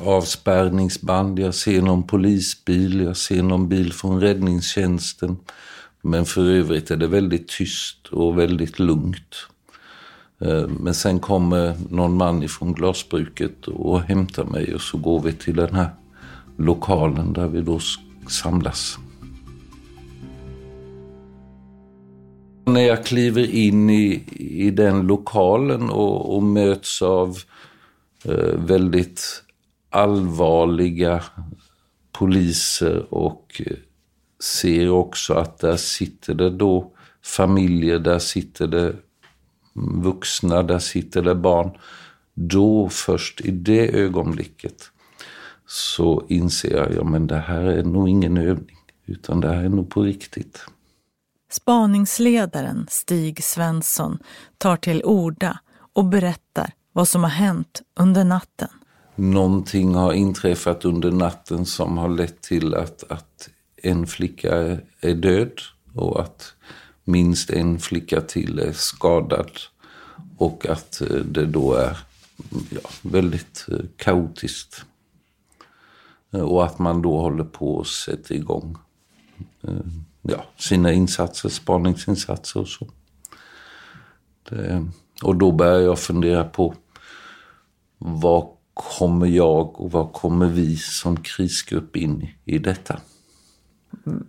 avspärrningsband, 0.00 1.38
jag 1.38 1.54
ser 1.54 1.82
någon 1.82 2.02
polisbil, 2.02 3.00
jag 3.00 3.16
ser 3.16 3.42
någon 3.42 3.68
bil 3.68 3.92
från 3.92 4.20
räddningstjänsten. 4.20 5.36
Men 6.02 6.24
för 6.24 6.50
övrigt 6.50 6.90
är 6.90 6.96
det 6.96 7.06
väldigt 7.06 7.48
tyst 7.48 8.06
och 8.06 8.38
väldigt 8.38 8.78
lugnt. 8.78 9.34
Eh, 10.40 10.68
men 10.68 10.94
sen 10.94 11.20
kommer 11.20 11.74
någon 11.90 12.16
man 12.16 12.42
ifrån 12.42 12.72
glasbruket 12.72 13.68
och 13.68 14.00
hämtar 14.00 14.44
mig 14.44 14.74
och 14.74 14.80
så 14.80 14.98
går 14.98 15.20
vi 15.20 15.32
till 15.32 15.56
den 15.56 15.74
här 15.74 15.90
lokalen 16.56 17.32
där 17.32 17.48
vi 17.48 17.60
då 17.60 17.80
samlas. 18.28 18.98
När 22.64 22.80
jag 22.80 23.04
kliver 23.04 23.54
in 23.54 23.90
i, 23.90 24.24
i 24.36 24.70
den 24.70 25.06
lokalen 25.06 25.90
och, 25.90 26.36
och 26.36 26.42
möts 26.42 27.02
av 27.02 27.38
eh, 28.24 28.54
väldigt 28.56 29.44
allvarliga 29.90 31.24
poliser 32.12 33.14
och 33.14 33.62
eh, 33.66 33.76
ser 34.42 34.90
också 34.90 35.34
att 35.34 35.58
där 35.58 35.76
sitter 35.76 36.34
det 36.34 36.50
då 36.50 36.92
familjer, 37.24 37.98
där 37.98 38.18
sitter 38.18 38.66
det 38.66 38.96
vuxna, 40.02 40.62
där 40.62 40.78
sitter 40.78 41.22
det 41.22 41.34
barn. 41.34 41.78
Då 42.34 42.88
först 42.88 43.40
i 43.40 43.50
det 43.50 43.88
ögonblicket 43.88 44.90
så 45.66 46.26
inser 46.28 46.76
jag, 46.76 46.94
ja 46.94 47.04
men 47.04 47.26
det 47.26 47.38
här 47.38 47.62
är 47.62 47.84
nog 47.84 48.08
ingen 48.08 48.36
övning, 48.36 48.76
utan 49.06 49.40
det 49.40 49.48
här 49.48 49.64
är 49.64 49.68
nog 49.68 49.90
på 49.90 50.02
riktigt. 50.02 50.64
Spaningsledaren 51.50 52.86
Stig 52.90 53.44
Svensson 53.44 54.18
tar 54.58 54.76
till 54.76 55.02
orda 55.04 55.58
och 55.92 56.04
berättar 56.04 56.72
vad 56.92 57.08
som 57.08 57.22
har 57.22 57.30
hänt 57.30 57.82
under 58.00 58.24
natten. 58.24 58.68
Någonting 59.20 59.94
har 59.94 60.12
inträffat 60.12 60.84
under 60.84 61.10
natten 61.10 61.66
som 61.66 61.98
har 61.98 62.08
lett 62.08 62.40
till 62.40 62.74
att, 62.74 63.04
att 63.08 63.48
en 63.82 64.06
flicka 64.06 64.78
är 65.00 65.14
död 65.14 65.60
och 65.94 66.20
att 66.20 66.54
minst 67.04 67.50
en 67.50 67.78
flicka 67.78 68.20
till 68.20 68.58
är 68.58 68.72
skadad. 68.72 69.50
Och 70.36 70.66
att 70.66 71.00
eh, 71.00 71.16
det 71.16 71.46
då 71.46 71.74
är 71.74 71.98
ja, 72.70 72.90
väldigt 73.02 73.66
eh, 73.68 73.78
kaotiskt. 73.96 74.84
Eh, 76.30 76.40
och 76.40 76.64
att 76.64 76.78
man 76.78 77.02
då 77.02 77.20
håller 77.20 77.44
på 77.44 77.74
och 77.74 77.86
sätter 77.86 78.34
igång 78.34 78.76
ja, 80.22 80.44
sina 80.56 80.92
insatser, 80.92 81.48
spaningsinsatser 81.48 82.60
och 82.60 82.68
så. 82.68 82.88
Det, 84.48 84.86
och 85.22 85.36
då 85.36 85.52
börjar 85.52 85.80
jag 85.80 85.98
fundera 85.98 86.44
på 86.44 86.74
vad 87.98 88.57
kommer 88.78 89.26
jag 89.26 89.80
och 89.80 89.92
vad 89.92 90.12
kommer 90.12 90.46
vi 90.46 90.76
som 90.76 91.16
krisgrupp 91.16 91.96
in 91.96 92.28
i 92.44 92.58
detta? 92.58 93.00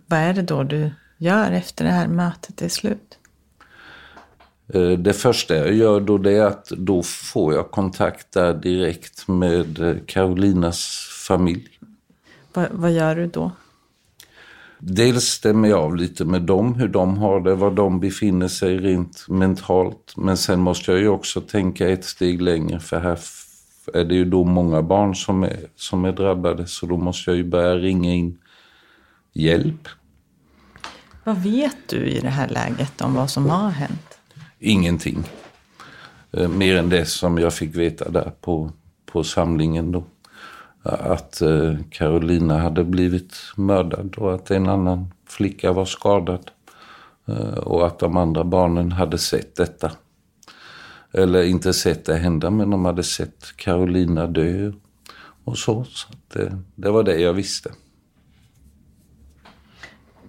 Vad 0.06 0.18
är 0.18 0.34
det 0.34 0.42
då 0.42 0.62
du 0.62 0.90
gör 1.18 1.52
efter 1.52 1.84
det 1.84 1.90
här 1.90 2.08
mötet 2.08 2.62
är 2.62 2.68
slut? 2.68 3.18
Eh, 4.74 4.90
det 4.90 5.12
första 5.12 5.56
jag 5.56 5.74
gör 5.74 6.00
då 6.00 6.18
det 6.18 6.32
är 6.32 6.44
att 6.44 6.68
då 6.68 7.02
får 7.02 7.54
jag 7.54 7.70
kontakt 7.70 8.32
där 8.32 8.54
direkt 8.54 9.28
med 9.28 10.00
Carolinas 10.06 11.08
familj. 11.26 11.68
Va, 12.54 12.66
vad 12.70 12.92
gör 12.92 13.16
du 13.16 13.26
då? 13.26 13.52
Dels 14.78 15.24
stämmer 15.24 15.68
jag 15.68 15.78
av 15.78 15.96
lite 15.96 16.24
med 16.24 16.42
dem, 16.42 16.74
hur 16.74 16.88
de 16.88 17.18
har 17.18 17.40
det, 17.40 17.54
var 17.54 17.70
de 17.70 18.00
befinner 18.00 18.48
sig 18.48 18.78
rent 18.78 19.28
mentalt. 19.28 20.14
Men 20.16 20.36
sen 20.36 20.60
måste 20.60 20.90
jag 20.90 21.00
ju 21.00 21.08
också 21.08 21.40
tänka 21.40 21.88
ett 21.88 22.04
steg 22.04 22.42
längre 22.42 22.80
för 22.80 23.00
här 23.00 23.18
är 23.94 24.04
det 24.04 24.14
ju 24.14 24.24
då 24.24 24.44
många 24.44 24.82
barn 24.82 25.14
som 25.14 25.42
är, 25.42 25.58
som 25.76 26.04
är 26.04 26.12
drabbade 26.12 26.66
så 26.66 26.86
då 26.86 26.96
måste 26.96 27.30
jag 27.30 27.36
ju 27.36 27.44
börja 27.44 27.74
ringa 27.74 28.14
in 28.14 28.38
hjälp. 29.32 29.88
Vad 31.24 31.36
vet 31.36 31.76
du 31.86 32.06
i 32.06 32.20
det 32.20 32.28
här 32.28 32.48
läget 32.48 33.00
om 33.00 33.14
vad 33.14 33.30
som 33.30 33.50
har 33.50 33.70
hänt? 33.70 34.18
Ingenting. 34.58 35.24
Eh, 36.32 36.48
mer 36.48 36.76
än 36.76 36.88
det 36.88 37.06
som 37.06 37.38
jag 37.38 37.54
fick 37.54 37.76
veta 37.76 38.10
där 38.10 38.32
på, 38.40 38.70
på 39.06 39.24
samlingen 39.24 39.92
då. 39.92 40.04
Att 40.82 41.40
eh, 41.40 41.76
Carolina 41.90 42.58
hade 42.58 42.84
blivit 42.84 43.34
mördad 43.56 44.14
och 44.16 44.34
att 44.34 44.50
en 44.50 44.68
annan 44.68 45.12
flicka 45.28 45.72
var 45.72 45.84
skadad. 45.84 46.50
Eh, 47.26 47.58
och 47.58 47.86
att 47.86 47.98
de 47.98 48.16
andra 48.16 48.44
barnen 48.44 48.92
hade 48.92 49.18
sett 49.18 49.56
detta. 49.56 49.90
Eller 51.12 51.42
inte 51.42 51.72
sett 51.72 52.04
det 52.04 52.16
hända, 52.16 52.50
men 52.50 52.70
de 52.70 52.84
hade 52.84 53.02
sett 53.02 53.56
Carolina 53.56 54.26
dö 54.26 54.72
och 55.44 55.58
så. 55.58 55.84
så 55.84 56.08
det, 56.32 56.58
det 56.74 56.90
var 56.90 57.02
det 57.02 57.20
jag 57.20 57.32
visste. 57.32 57.72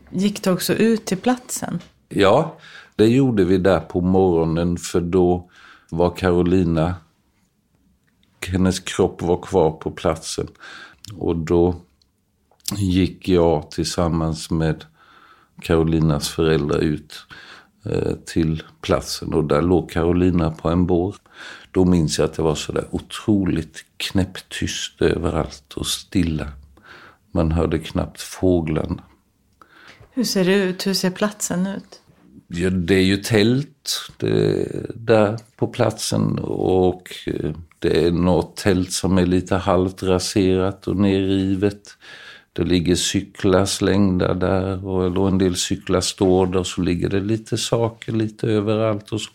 Gick 0.09 0.43
du 0.43 0.51
också 0.51 0.73
ut 0.73 1.05
till 1.05 1.17
platsen? 1.17 1.79
Ja, 2.09 2.57
det 2.95 3.07
gjorde 3.07 3.45
vi 3.45 3.57
där 3.57 3.79
på 3.79 4.01
morgonen 4.01 4.77
för 4.77 5.01
då 5.01 5.49
var 5.89 6.15
Carolina, 6.15 6.95
hennes 8.47 8.79
kropp 8.79 9.21
var 9.21 9.41
kvar 9.41 9.71
på 9.71 9.91
platsen. 9.91 10.47
Och 11.17 11.35
då 11.35 11.75
gick 12.77 13.27
jag 13.27 13.71
tillsammans 13.71 14.51
med 14.51 14.85
Carolinas 15.61 16.29
föräldrar 16.29 16.79
ut 16.79 17.25
till 18.25 18.63
platsen 18.81 19.33
och 19.33 19.43
där 19.43 19.61
låg 19.61 19.91
Carolina 19.91 20.51
på 20.51 20.69
en 20.69 20.85
bår. 20.85 21.15
Då 21.71 21.85
minns 21.85 22.19
jag 22.19 22.25
att 22.25 22.33
det 22.33 22.41
var 22.41 22.55
så 22.55 22.71
där 22.71 22.85
otroligt 22.91 23.85
knäpptyst 23.97 25.01
överallt 25.01 25.73
och 25.73 25.87
stilla. 25.87 26.47
Man 27.31 27.51
hörde 27.51 27.79
knappt 27.79 28.21
fåglarna. 28.21 29.03
Hur 30.11 30.23
ser 30.23 30.45
det 30.45 30.55
ut? 30.55 30.87
Hur 30.87 30.93
ser 30.93 31.11
platsen 31.11 31.67
ut? 31.67 32.01
Ja, 32.47 32.69
det 32.69 32.95
är 32.95 33.03
ju 33.03 33.17
tält 33.17 34.11
det, 34.17 34.67
där 34.95 35.39
på 35.55 35.67
platsen 35.67 36.39
och 36.39 37.09
eh, 37.27 37.51
det 37.79 38.05
är 38.05 38.11
något 38.11 38.57
tält 38.57 38.91
som 38.91 39.17
är 39.17 39.25
lite 39.25 39.55
halvt 39.55 40.03
raserat 40.03 40.87
och 40.87 40.95
nerrivet. 40.95 41.97
Det 42.53 42.63
ligger 42.63 42.95
cyklar 42.95 43.65
slängda 43.65 44.33
där 44.33 44.85
och 44.85 45.27
en 45.27 45.37
del 45.37 45.55
cyklar 45.55 46.01
står 46.01 46.47
där. 46.47 46.63
Så 46.63 46.81
ligger 46.81 47.09
det 47.09 47.19
lite 47.19 47.57
saker 47.57 48.11
lite 48.11 48.47
överallt. 48.47 49.11
Och 49.11 49.21
så, 49.21 49.31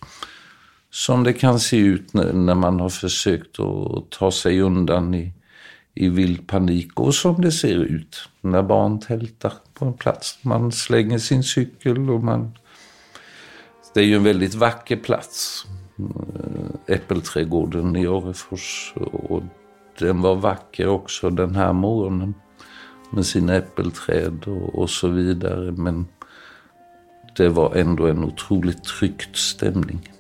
som 0.91 1.25
det 1.25 1.33
kan 1.33 1.61
se 1.61 1.77
ut 1.77 2.15
när, 2.15 2.55
man 2.55 2.81
har 2.81 2.89
försökt 2.89 3.61
att 3.61 4.11
ta 4.11 4.31
sig 4.31 4.61
undan 4.61 5.15
i, 5.15 5.33
i 5.95 6.09
vild 6.09 6.47
panik. 6.47 7.01
Och 7.01 7.15
som 7.15 7.41
det 7.41 7.53
ser 7.53 7.77
ut 7.77 8.29
när 8.41 8.63
barn 8.63 9.01
tältar 9.01 9.53
på 9.75 9.85
en 9.85 9.95
plats. 9.95 10.39
Man 10.43 10.73
slänger 10.73 11.19
sin 11.19 11.43
cykel 11.43 12.11
och 12.11 12.25
man... 12.25 12.53
Det 13.95 14.01
är 14.01 14.05
ju 14.05 14.17
en 14.17 14.25
väldigt 14.25 14.55
vacker 14.55 14.97
plats. 14.97 15.67
Eh, 15.99 16.95
Äppelträdgården 16.95 17.97
i 17.97 18.07
Orrefors. 18.07 18.93
Och 18.97 19.43
den 19.99 20.23
var 20.23 20.35
vacker 20.35 20.89
också 20.89 21.31
den 21.31 21.55
här 21.55 21.73
morgonen 21.73 22.35
med 23.11 23.27
sina 23.27 23.55
äppelträd 23.55 24.45
och, 24.47 24.75
och 24.75 24.91
så 24.91 25.09
vidare. 25.09 25.73
Men 25.73 26.07
det 27.37 27.49
var 27.49 27.75
ändå 27.75 28.07
en 28.07 28.25
otroligt 28.25 28.85
tryckt 28.85 29.37
stämning. 29.37 30.13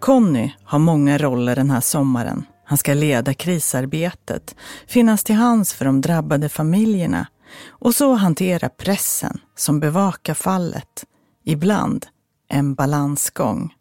Conny 0.00 0.52
har 0.64 0.78
många 0.78 1.18
roller 1.18 1.56
den 1.56 1.70
här 1.70 1.80
sommaren. 1.80 2.46
Han 2.64 2.78
ska 2.78 2.94
leda 2.94 3.34
krisarbetet, 3.34 4.56
finnas 4.86 5.24
till 5.24 5.34
hands 5.34 5.74
för 5.74 5.84
de 5.84 6.00
drabbade 6.00 6.48
familjerna 6.48 7.26
och 7.68 7.94
så 7.94 8.14
hantera 8.14 8.68
pressen 8.68 9.40
som 9.56 9.80
bevakar 9.80 10.34
fallet. 10.34 11.04
Ibland 11.44 12.06
en 12.48 12.74
balansgång. 12.74 13.74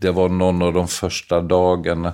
Det 0.00 0.10
var 0.10 0.28
någon 0.28 0.62
av 0.62 0.72
de 0.72 0.88
första 0.88 1.40
dagarna 1.40 2.12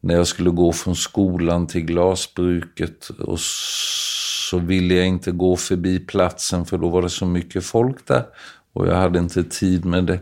när 0.00 0.14
jag 0.14 0.26
skulle 0.26 0.50
gå 0.50 0.72
från 0.72 0.96
skolan 0.96 1.66
till 1.66 1.84
glasbruket 1.84 3.08
och 3.08 3.40
så 3.40 4.58
ville 4.58 4.94
jag 4.94 5.06
inte 5.06 5.30
gå 5.30 5.56
förbi 5.56 5.98
platsen 5.98 6.66
för 6.66 6.78
då 6.78 6.88
var 6.88 7.02
det 7.02 7.10
så 7.10 7.26
mycket 7.26 7.64
folk 7.64 8.06
där 8.06 8.24
och 8.72 8.88
jag 8.88 8.96
hade 8.96 9.18
inte 9.18 9.44
tid 9.44 9.84
med 9.84 10.04
det. 10.04 10.20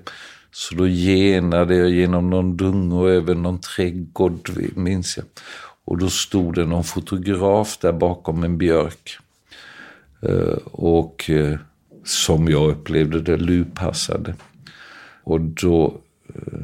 Så 0.51 0.75
då 0.75 0.87
genade 0.87 1.77
jag 1.77 1.91
genom 1.91 2.31
någon 2.31 2.57
dunge 2.57 2.95
och 2.95 3.11
över 3.11 3.35
någon 3.35 3.61
trädgård, 3.61 4.51
minns 4.75 5.17
jag. 5.17 5.27
Och 5.85 5.99
då 5.99 6.11
stod 6.11 6.55
det 6.55 6.65
någon 6.65 6.85
fotograf 6.85 7.79
där 7.79 7.93
bakom 7.93 8.45
en 8.45 8.59
björk. 8.59 9.19
Eh, 10.23 10.59
och 10.73 11.31
eh, 11.31 11.59
som 12.05 12.49
jag 12.49 12.71
upplevde 12.71 13.21
det 13.21 13.37
lurpassade. 13.37 14.35
Och 15.25 15.41
då 15.41 16.01
eh, 16.35 16.61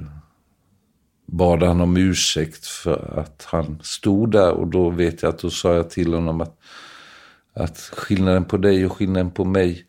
bad 1.37 1.63
han 1.63 1.81
om 1.81 1.97
ursäkt 1.97 2.67
för 2.67 3.19
att 3.19 3.47
han 3.51 3.79
stod 3.83 4.31
där 4.31 4.51
och 4.51 4.67
då 4.67 4.91
vet 4.91 5.23
jag 5.23 5.29
att 5.29 5.39
då 5.39 5.51
sa 5.51 5.75
jag 5.75 5.91
till 5.91 6.15
honom 6.15 6.41
att, 6.41 6.59
att 7.55 7.79
skillnaden 7.79 8.45
på 8.45 8.57
dig 8.57 8.87
och 8.87 8.93
skillnaden 8.93 9.31
på 9.31 9.45
mig 9.45 9.87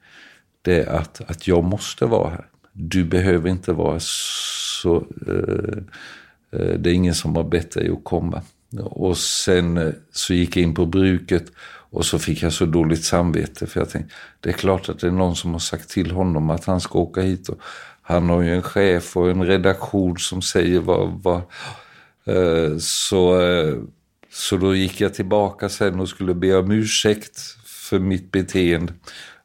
det 0.62 0.84
är 0.84 0.96
att, 0.96 1.22
att 1.28 1.48
jag 1.48 1.64
måste 1.64 2.06
vara 2.06 2.30
här. 2.30 2.48
Du 2.74 3.04
behöver 3.04 3.50
inte 3.50 3.74
vara 3.74 4.00
så... 4.00 4.96
Eh, 5.28 5.78
eh 6.60 6.80
det 6.80 6.90
är 6.90 6.94
ingen 6.94 7.16
som 7.16 7.36
har 7.36 7.44
bett 7.44 7.72
dig 7.72 7.90
att 7.90 8.04
komma. 8.04 8.42
Och 8.80 9.18
sen 9.18 9.78
eh, 9.78 9.94
så 10.12 10.34
gick 10.34 10.58
jag 10.58 10.64
in 10.64 10.74
på 10.74 10.86
bruket 10.86 11.52
och 11.90 12.06
så 12.06 12.20
fick 12.20 12.44
jag 12.44 12.54
så 12.54 12.66
dåligt 12.66 13.04
samvete 13.04 13.68
för 13.68 13.80
jag 13.80 13.90
tänkte, 13.90 14.14
det 14.40 14.50
är 14.50 14.54
klart 14.54 14.90
att 14.90 15.00
det 15.00 15.08
är 15.08 15.12
någon 15.12 15.36
som 15.36 15.52
har 15.52 15.60
sagt 15.60 15.90
till 15.90 16.12
honom 16.12 16.50
att 16.50 16.66
han 16.66 16.82
ska 16.82 17.00
åka 17.00 17.22
hit. 17.22 17.50
Och 17.50 17.60
han 18.08 18.30
har 18.30 18.42
ju 18.42 18.56
en 18.56 18.64
chef 18.64 19.18
och 19.18 19.30
en 19.30 19.46
redaktion 19.46 20.18
som 20.18 20.42
säger 20.42 20.80
vad... 20.80 21.22
vad 21.24 21.42
eh, 22.26 22.78
så, 22.80 23.42
eh, 23.42 23.78
så 24.32 24.58
då 24.58 24.76
gick 24.76 25.02
jag 25.02 25.14
tillbaka 25.14 25.70
sen 25.70 26.00
och 26.00 26.10
skulle 26.10 26.34
be 26.34 26.56
om 26.56 26.72
ursäkt 26.72 27.40
för 27.66 28.00
mitt 28.00 28.32
beteende. 28.32 28.94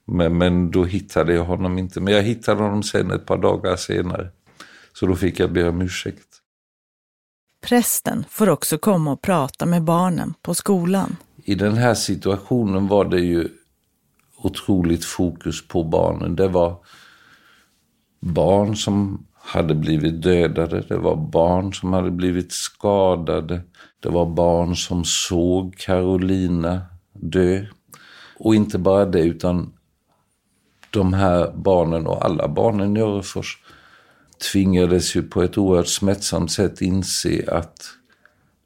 Men, 0.04 0.38
men 0.38 0.70
då 0.70 0.84
hittade 0.84 1.34
jag 1.34 1.44
honom 1.44 1.78
inte. 1.78 2.00
Men 2.00 2.14
jag 2.14 2.22
hittade 2.22 2.62
honom 2.62 2.82
sen 2.82 3.10
ett 3.10 3.26
par 3.26 3.38
dagar 3.38 3.76
senare. 3.76 4.30
Så 4.92 5.06
då 5.06 5.16
fick 5.16 5.40
jag 5.40 5.52
be 5.52 5.68
om 5.68 5.82
ursäkt. 5.82 6.26
Prästen 7.66 8.24
får 8.28 8.48
också 8.48 8.78
komma 8.78 9.12
och 9.12 9.22
prata 9.22 9.66
med 9.66 9.82
barnen 9.82 10.34
på 10.42 10.54
skolan. 10.54 11.16
I 11.44 11.54
den 11.54 11.74
här 11.74 11.94
situationen 11.94 12.88
var 12.88 13.04
det 13.04 13.20
ju 13.20 13.48
otroligt 14.36 15.04
fokus 15.04 15.68
på 15.68 15.84
barnen. 15.84 16.36
Det 16.36 16.48
var 16.48 16.76
barn 18.20 18.76
som 18.76 19.26
hade 19.34 19.74
blivit 19.74 20.22
dödade, 20.22 20.84
det 20.88 20.96
var 20.96 21.16
barn 21.16 21.74
som 21.74 21.92
hade 21.92 22.10
blivit 22.10 22.52
skadade, 22.52 23.60
det 24.00 24.08
var 24.08 24.26
barn 24.26 24.76
som 24.76 25.04
såg 25.04 25.76
Carolina 25.76 26.80
dö. 27.12 27.66
Och 28.38 28.54
inte 28.54 28.78
bara 28.78 29.04
det, 29.04 29.20
utan 29.20 29.72
de 30.90 31.12
här 31.12 31.52
barnen 31.54 32.06
och 32.06 32.24
alla 32.24 32.48
barnen 32.48 32.96
i 32.96 33.00
Örefors 33.00 33.58
tvingades 34.52 35.16
ju 35.16 35.22
på 35.22 35.42
ett 35.42 35.58
oerhört 35.58 35.88
smärtsamt 35.88 36.52
sätt 36.52 36.80
inse 36.80 37.44
att 37.52 37.76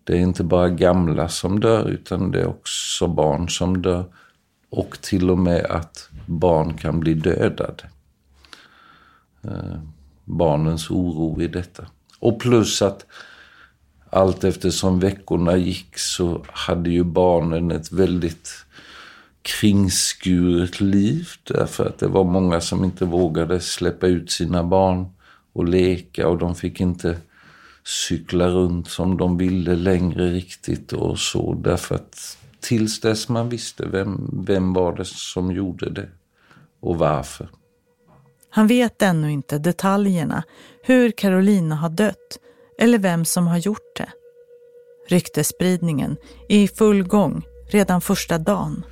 det 0.04 0.12
är 0.12 0.20
inte 0.20 0.44
bara 0.44 0.68
gamla 0.68 1.28
som 1.28 1.60
dör, 1.60 1.88
utan 1.88 2.30
det 2.30 2.40
är 2.40 2.46
också 2.46 3.08
barn 3.08 3.48
som 3.48 3.82
dör. 3.82 4.04
Och 4.70 5.00
till 5.00 5.30
och 5.30 5.38
med 5.38 5.64
att 5.64 6.08
barn 6.26 6.74
kan 6.74 7.00
bli 7.00 7.14
dödade. 7.14 7.90
Eh, 9.44 9.78
barnens 10.24 10.90
oro 10.90 11.42
i 11.42 11.48
detta. 11.48 11.86
Och 12.18 12.40
plus 12.40 12.82
att 12.82 13.06
allt 14.10 14.44
eftersom 14.44 15.00
veckorna 15.00 15.56
gick 15.56 15.98
så 15.98 16.44
hade 16.48 16.90
ju 16.90 17.04
barnen 17.04 17.70
ett 17.70 17.92
väldigt 17.92 18.64
kringskuret 19.42 20.80
liv 20.80 21.28
därför 21.44 21.86
att 21.86 21.98
det 21.98 22.06
var 22.06 22.24
många 22.24 22.60
som 22.60 22.84
inte 22.84 23.04
vågade 23.04 23.60
släppa 23.60 24.06
ut 24.06 24.30
sina 24.30 24.64
barn 24.64 25.06
och 25.52 25.68
leka 25.68 26.28
och 26.28 26.38
de 26.38 26.54
fick 26.54 26.80
inte 26.80 27.16
cykla 27.84 28.48
runt 28.48 28.88
som 28.88 29.16
de 29.16 29.38
ville 29.38 29.76
längre 29.76 30.30
riktigt 30.30 30.92
och 30.92 31.18
så 31.18 31.54
därför 31.54 31.94
att 31.94 32.38
tills 32.60 33.00
dess 33.00 33.28
man 33.28 33.48
visste 33.48 33.86
vem, 33.86 34.42
vem 34.46 34.72
var 34.72 34.96
det 34.96 35.04
som 35.04 35.52
gjorde 35.52 35.90
det 35.90 36.08
och 36.80 36.98
varför. 36.98 37.48
Han 38.54 38.66
vet 38.66 39.02
ännu 39.02 39.32
inte 39.32 39.58
detaljerna, 39.58 40.44
hur 40.82 41.10
Carolina 41.10 41.74
har 41.74 41.88
dött 41.88 42.38
eller 42.78 42.98
vem 42.98 43.24
som 43.24 43.46
har 43.46 43.58
gjort 43.58 43.96
det. 43.96 44.08
Ryktespridningen 45.08 46.16
är 46.48 46.58
i 46.58 46.68
full 46.68 47.02
gång 47.02 47.42
redan 47.70 48.00
första 48.00 48.38
dagen. 48.38 48.84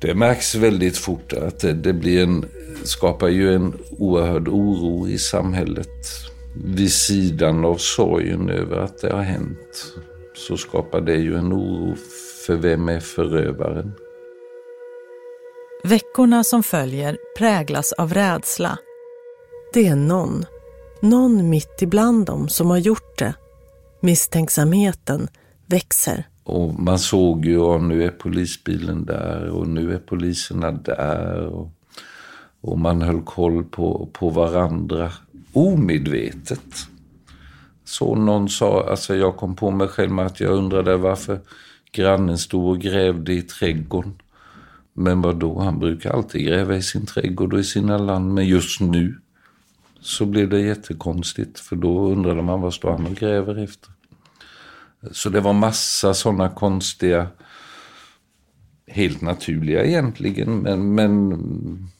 Det 0.00 0.14
märks 0.14 0.54
väldigt 0.54 0.96
fort 0.96 1.32
att 1.32 1.60
det, 1.60 1.92
blir 1.92 2.22
en, 2.22 2.44
skapar 2.84 3.28
ju 3.28 3.54
en 3.54 3.74
oerhörd 3.98 4.48
oro 4.48 5.08
i 5.08 5.18
samhället. 5.18 6.06
Vid 6.64 6.92
sidan 6.92 7.64
av 7.64 7.76
sorgen 7.76 8.50
över 8.50 8.76
att 8.76 8.98
det 8.98 9.12
har 9.12 9.22
hänt 9.22 9.94
så 10.34 10.56
skapar 10.56 11.00
det 11.00 11.16
ju 11.16 11.36
en 11.36 11.52
oro 11.52 11.96
för 12.46 12.56
vem 12.56 12.88
är 12.88 13.00
förövaren. 13.00 13.92
Veckorna 15.84 16.44
som 16.44 16.62
följer 16.62 17.18
präglas 17.38 17.92
av 17.92 18.14
rädsla. 18.14 18.78
Det 19.72 19.86
är 19.86 19.96
någon, 19.96 20.44
någon 21.02 21.48
mitt 21.48 21.82
ibland 21.82 22.26
dem 22.26 22.48
som 22.48 22.70
har 22.70 22.78
gjort 22.78 23.18
det. 23.18 23.34
Misstänksamheten 24.00 25.28
växer. 25.66 26.24
Och 26.44 26.80
man 26.80 26.98
såg 26.98 27.44
ju, 27.44 27.58
och 27.58 27.82
nu 27.82 28.04
är 28.04 28.10
polisbilen 28.10 29.04
där 29.04 29.48
och 29.48 29.68
nu 29.68 29.94
är 29.94 29.98
poliserna 29.98 30.70
där. 30.70 31.46
Och, 31.46 31.72
och 32.60 32.78
man 32.78 33.02
höll 33.02 33.22
koll 33.22 33.64
på, 33.64 34.08
på 34.12 34.30
varandra 34.30 35.12
omedvetet. 35.52 36.86
Så 37.84 38.14
någon 38.14 38.48
sa, 38.48 38.90
alltså 38.90 39.16
jag 39.16 39.36
kom 39.36 39.56
på 39.56 39.70
mig 39.70 39.88
själv 39.88 40.10
med 40.10 40.26
att 40.26 40.40
jag 40.40 40.50
undrade 40.50 40.96
varför 40.96 41.40
grannen 41.92 42.38
stod 42.38 42.68
och 42.68 42.78
grävde 42.78 43.32
i 43.32 43.42
trädgården. 43.42 44.22
Men 44.92 45.22
vad 45.22 45.36
då? 45.36 45.58
han 45.58 45.78
brukar 45.78 46.10
alltid 46.10 46.46
gräva 46.46 46.76
i 46.76 46.82
sin 46.82 47.06
trädgård 47.06 47.52
och 47.52 47.60
i 47.60 47.64
sina 47.64 47.98
land. 47.98 48.34
Men 48.34 48.46
just 48.46 48.80
nu 48.80 49.14
så 50.00 50.26
blev 50.26 50.48
det 50.48 50.60
jättekonstigt. 50.60 51.58
För 51.58 51.76
då 51.76 52.08
undrade 52.08 52.42
man 52.42 52.60
vad 52.60 52.74
står 52.74 52.90
han 52.90 53.06
och 53.06 53.14
gräver 53.14 53.64
efter? 53.64 53.90
Så 55.12 55.28
det 55.28 55.40
var 55.40 55.52
massa 55.52 56.14
sådana 56.14 56.48
konstiga, 56.48 57.26
helt 58.86 59.20
naturliga 59.20 59.84
egentligen, 59.84 60.58
men, 60.58 60.94
men 60.94 61.90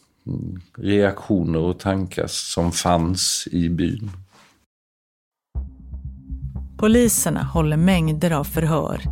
reaktioner 0.77 1.59
och 1.59 1.79
tankar 1.79 2.27
som 2.27 2.73
fanns 2.73 3.49
i 3.53 3.69
byn. 3.69 4.11
Poliserna 6.79 7.43
håller 7.43 7.77
mängder 7.77 8.31
av 8.31 8.45
förhör. 8.45 9.03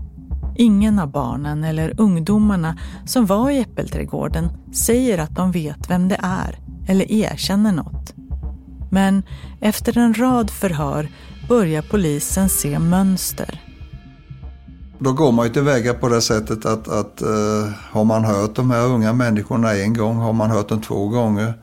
Ingen 0.57 0.99
av 0.99 1.11
barnen 1.11 1.65
eller 1.65 2.01
ungdomarna 2.01 2.79
som 3.07 3.27
var 3.27 3.51
i 3.51 3.59
Äppelträdgården 3.61 4.49
säger 4.75 5.19
att 5.19 5.37
de 5.37 5.53
vet 5.53 5.91
vem 5.91 6.09
det 6.09 6.21
är 6.23 6.59
eller 6.89 7.13
erkänner 7.13 7.73
något. 7.73 8.18
Men 8.91 9.23
efter 9.61 9.99
en 9.99 10.15
rad 10.15 10.51
förhör 10.51 11.09
börjar 11.49 11.83
polisen 11.83 12.49
se 12.49 12.79
mönster. 12.79 13.61
Då 14.99 15.13
går 15.13 15.33
man 15.33 15.47
ju 15.47 15.53
tillväga 15.53 15.95
på 15.95 16.09
det 16.09 16.23
sättet 16.23 16.67
att, 16.67 16.89
att 16.89 17.23
uh, 17.23 17.69
har 17.91 18.05
man 18.05 18.25
hört 18.25 18.55
de 18.55 18.71
här 18.71 18.87
unga 18.87 19.13
människorna 19.13 19.75
en 19.75 19.95
gång, 19.95 20.17
har 20.17 20.33
man 20.33 20.51
hört 20.51 20.69
dem 20.69 20.83
två 20.83 21.09
gånger. 21.09 21.55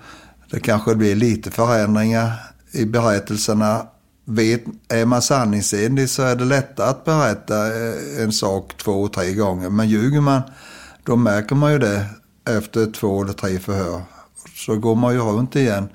Det 0.51 0.59
kanske 0.59 0.95
blir 0.95 1.15
lite 1.15 1.51
förändringar 1.51 2.31
i 2.71 2.85
berättelserna. 2.85 3.85
Vet, 4.25 4.63
är 4.89 5.05
man 5.05 5.21
sanningsenlig 5.21 6.09
så 6.09 6.23
är 6.23 6.35
det 6.35 6.45
lättare 6.45 6.89
att 6.89 7.05
berätta 7.05 7.67
eh, 7.67 8.23
en 8.23 8.31
sak 8.31 8.77
två, 8.77 9.07
tre 9.07 9.33
gånger. 9.33 9.69
Men 9.69 9.89
ljuger 9.89 10.21
man, 10.21 10.41
då 11.03 11.15
märker 11.15 11.55
man 11.55 11.71
ju 11.71 11.79
det 11.79 12.05
efter 12.49 12.91
två 12.91 13.23
eller 13.23 13.33
tre 13.33 13.59
förhör. 13.59 14.01
Så 14.55 14.75
går 14.75 14.95
man 14.95 15.13
ju 15.13 15.19
runt 15.19 15.55
igen 15.55 15.89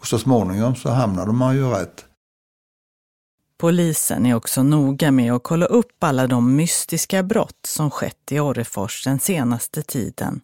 och 0.00 0.06
så 0.06 0.18
småningom 0.18 0.74
så 0.74 0.88
hamnade 0.88 1.32
man 1.32 1.56
ju 1.56 1.70
rätt. 1.70 2.04
Polisen 3.58 4.26
är 4.26 4.34
också 4.34 4.62
noga 4.62 5.10
med 5.10 5.32
att 5.32 5.42
kolla 5.42 5.66
upp 5.66 6.04
alla 6.04 6.26
de 6.26 6.56
mystiska 6.56 7.22
brott 7.22 7.66
som 7.66 7.90
skett 7.90 8.32
i 8.32 8.40
Orrefors 8.40 9.04
den 9.04 9.18
senaste 9.18 9.82
tiden. 9.82 10.40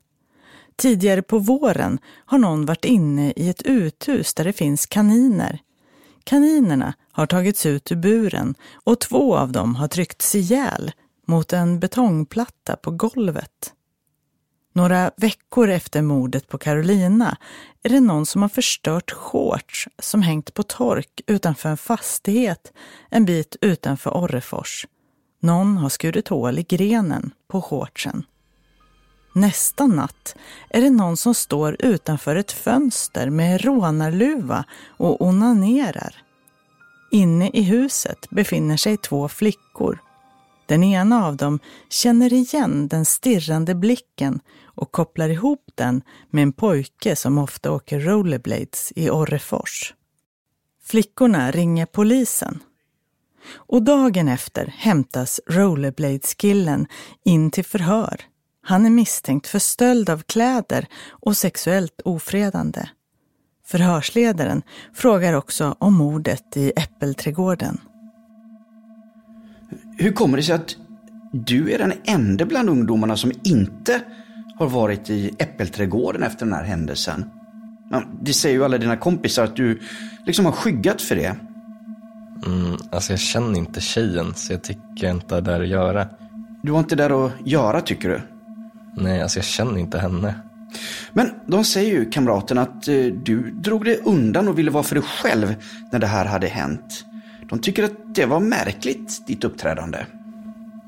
Tidigare 0.76 1.22
på 1.22 1.38
våren 1.38 1.98
har 2.26 2.38
någon 2.38 2.66
varit 2.66 2.84
inne 2.84 3.32
i 3.36 3.48
ett 3.48 3.62
uthus 3.62 4.34
där 4.34 4.44
det 4.44 4.52
finns 4.52 4.86
kaniner. 4.86 5.58
Kaninerna 6.24 6.94
har 7.12 7.26
tagits 7.26 7.66
ut 7.66 7.92
ur 7.92 7.96
buren 7.96 8.54
och 8.84 9.00
två 9.00 9.36
av 9.36 9.52
dem 9.52 9.74
har 9.74 9.88
tryckts 9.88 10.34
ihjäl 10.34 10.92
mot 11.26 11.52
en 11.52 11.80
betongplatta 11.80 12.76
på 12.76 12.90
golvet. 12.90 13.72
Några 14.72 15.10
veckor 15.16 15.68
efter 15.68 16.02
mordet 16.02 16.48
på 16.48 16.58
Carolina 16.58 17.36
är 17.86 17.90
det 17.90 18.00
någon 18.00 18.26
som 18.26 18.42
har 18.42 18.48
förstört 18.48 19.10
shorts 19.10 19.88
som 19.98 20.22
hängt 20.22 20.54
på 20.54 20.62
tork 20.62 21.20
utanför 21.26 21.68
en 21.68 21.76
fastighet 21.76 22.72
en 23.10 23.24
bit 23.24 23.56
utanför 23.60 24.16
Orrefors. 24.16 24.86
Någon 25.40 25.76
har 25.76 25.88
skurit 25.88 26.28
hål 26.28 26.58
i 26.58 26.62
grenen 26.62 27.30
på 27.48 27.62
shortsen. 27.62 28.24
Nästa 29.34 29.86
natt 29.86 30.36
är 30.70 30.80
det 30.80 30.90
någon 30.90 31.16
som 31.16 31.34
står 31.34 31.76
utanför 31.78 32.36
ett 32.36 32.52
fönster 32.52 33.30
med 33.30 33.60
rånarluva 33.60 34.64
och 34.88 35.26
onanerar. 35.26 36.22
Inne 37.10 37.50
i 37.50 37.62
huset 37.62 38.30
befinner 38.30 38.76
sig 38.76 38.96
två 38.96 39.28
flickor. 39.28 39.98
Den 40.66 40.84
ena 40.84 41.26
av 41.26 41.36
dem 41.36 41.58
känner 41.88 42.32
igen 42.32 42.88
den 42.88 43.04
stirrande 43.04 43.74
blicken 43.74 44.40
och 44.76 44.92
kopplar 44.92 45.28
ihop 45.28 45.64
den 45.74 46.02
med 46.30 46.42
en 46.42 46.52
pojke 46.52 47.16
som 47.16 47.38
ofta 47.38 47.72
åker 47.72 48.00
rollerblades 48.00 48.92
i 48.96 49.10
Orrefors. 49.10 49.94
Flickorna 50.84 51.50
ringer 51.50 51.86
polisen. 51.86 52.62
Och 53.54 53.82
dagen 53.82 54.28
efter 54.28 54.66
hämtas 54.76 55.40
rollerblades-killen 55.46 56.86
in 57.24 57.50
till 57.50 57.64
förhör. 57.64 58.20
Han 58.62 58.86
är 58.86 58.90
misstänkt 58.90 59.46
för 59.46 59.58
stöld 59.58 60.10
av 60.10 60.22
kläder 60.22 60.86
och 61.08 61.36
sexuellt 61.36 62.00
ofredande. 62.04 62.88
Förhörsledaren 63.66 64.62
frågar 64.94 65.32
också 65.32 65.76
om 65.78 65.94
mordet 65.94 66.56
i 66.56 66.72
Äppelträdgården. 66.76 67.80
Hur 69.98 70.12
kommer 70.12 70.36
det 70.36 70.42
sig 70.42 70.54
att 70.54 70.76
du 71.32 71.72
är 71.72 71.78
den 71.78 71.92
enda 72.04 72.46
bland 72.46 72.70
ungdomarna 72.70 73.16
som 73.16 73.32
inte 73.44 74.02
har 74.58 74.66
varit 74.66 75.10
i 75.10 75.34
Äppelträdgården 75.38 76.22
efter 76.22 76.46
den 76.46 76.54
här 76.54 76.64
händelsen? 76.64 77.30
Det 78.20 78.32
säger 78.32 78.54
ju 78.56 78.64
alla 78.64 78.78
dina 78.78 78.96
kompisar 78.96 79.44
att 79.44 79.56
du 79.56 79.80
liksom 80.26 80.44
har 80.44 80.52
skyggat 80.52 81.02
för 81.02 81.16
det. 81.16 81.36
Mm, 82.46 82.76
alltså 82.90 83.12
jag 83.12 83.20
känner 83.20 83.58
inte 83.58 83.80
tjejen, 83.80 84.34
så 84.34 84.52
jag 84.52 84.62
tycker 84.62 85.10
inte 85.10 85.34
det 85.34 85.40
där 85.40 85.60
att 85.60 85.68
göra. 85.68 86.06
Du 86.62 86.72
har 86.72 86.78
inte 86.78 86.96
där 86.96 87.26
att 87.26 87.32
göra, 87.44 87.80
tycker 87.80 88.08
du? 88.08 88.20
Nej, 88.96 89.22
alltså 89.22 89.38
jag 89.38 89.44
känner 89.44 89.78
inte 89.78 89.98
henne. 89.98 90.34
Men 91.12 91.30
de 91.46 91.64
säger 91.64 91.90
ju, 91.90 92.10
kamraten, 92.10 92.58
att 92.58 92.88
eh, 92.88 93.04
du 93.04 93.50
drog 93.50 93.84
dig 93.84 94.00
undan 94.04 94.48
och 94.48 94.58
ville 94.58 94.70
vara 94.70 94.82
för 94.82 94.94
dig 94.94 95.04
själv 95.04 95.54
när 95.92 95.98
det 95.98 96.06
här 96.06 96.24
hade 96.24 96.46
hänt. 96.46 97.04
De 97.48 97.58
tycker 97.58 97.84
att 97.84 98.14
det 98.14 98.26
var 98.26 98.40
märkligt, 98.40 99.26
ditt 99.26 99.44
uppträdande. 99.44 100.06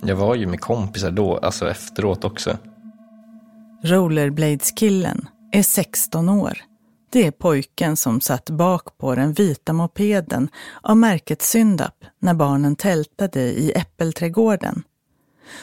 Jag 0.03 0.17
var 0.17 0.35
ju 0.35 0.47
med 0.47 0.61
kompisar 0.61 1.11
då, 1.11 1.37
alltså 1.37 1.71
efteråt 1.71 2.25
också. 2.25 2.59
Rollerblades-killen 3.83 5.29
är 5.53 5.63
16 5.63 6.29
år. 6.29 6.59
Det 7.11 7.27
är 7.27 7.31
pojken 7.31 7.97
som 7.97 8.21
satt 8.21 8.51
bak 8.51 8.99
på 8.99 9.15
den 9.15 9.33
vita 9.33 9.73
mopeden 9.73 10.49
av 10.83 10.97
märket 10.97 11.43
Syndap 11.43 12.05
när 12.19 12.35
barnen 12.35 12.77
tältade 12.77 13.41
i 13.41 13.73
Äppelträdgården. 13.73 14.83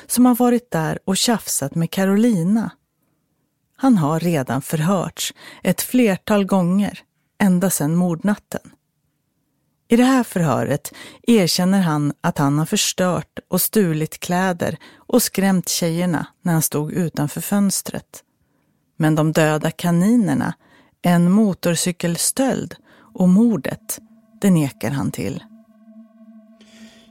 Som 0.08 0.26
har 0.26 0.36
varit 0.36 0.72
där 0.72 1.00
och 1.06 1.18
tjafsat 1.18 1.76
med 1.76 1.92
Carolina. 1.92 2.72
Han 3.78 3.98
har 3.98 4.20
redan 4.20 4.62
förhörts 4.62 5.34
ett 5.64 5.82
flertal 5.82 6.46
gånger, 6.46 7.00
ända 7.42 7.70
sedan 7.70 7.96
mordnatten. 7.96 8.72
I 9.88 9.96
det 9.96 10.04
här 10.04 10.24
förhöret 10.24 10.94
erkänner 11.28 11.82
han 11.82 12.14
att 12.22 12.38
han 12.38 12.60
har 12.60 12.66
förstört 12.66 13.40
och 13.48 13.62
stulit 13.62 14.20
kläder 14.20 14.78
och 14.96 15.22
skrämt 15.22 15.70
tjejerna 15.70 16.28
när 16.42 16.54
han 16.54 16.62
stod 16.62 16.92
utanför 16.92 17.42
fönstret. 17.42 18.24
Men 18.98 19.16
de 19.16 19.32
döda 19.32 19.72
kaninerna, 19.72 20.54
en 21.02 21.32
motorcykelstöld 21.32 22.76
och 23.16 23.30
mordet, 23.30 24.00
det 24.42 24.50
nekar 24.50 24.92
han 24.92 25.12
till. 25.12 25.44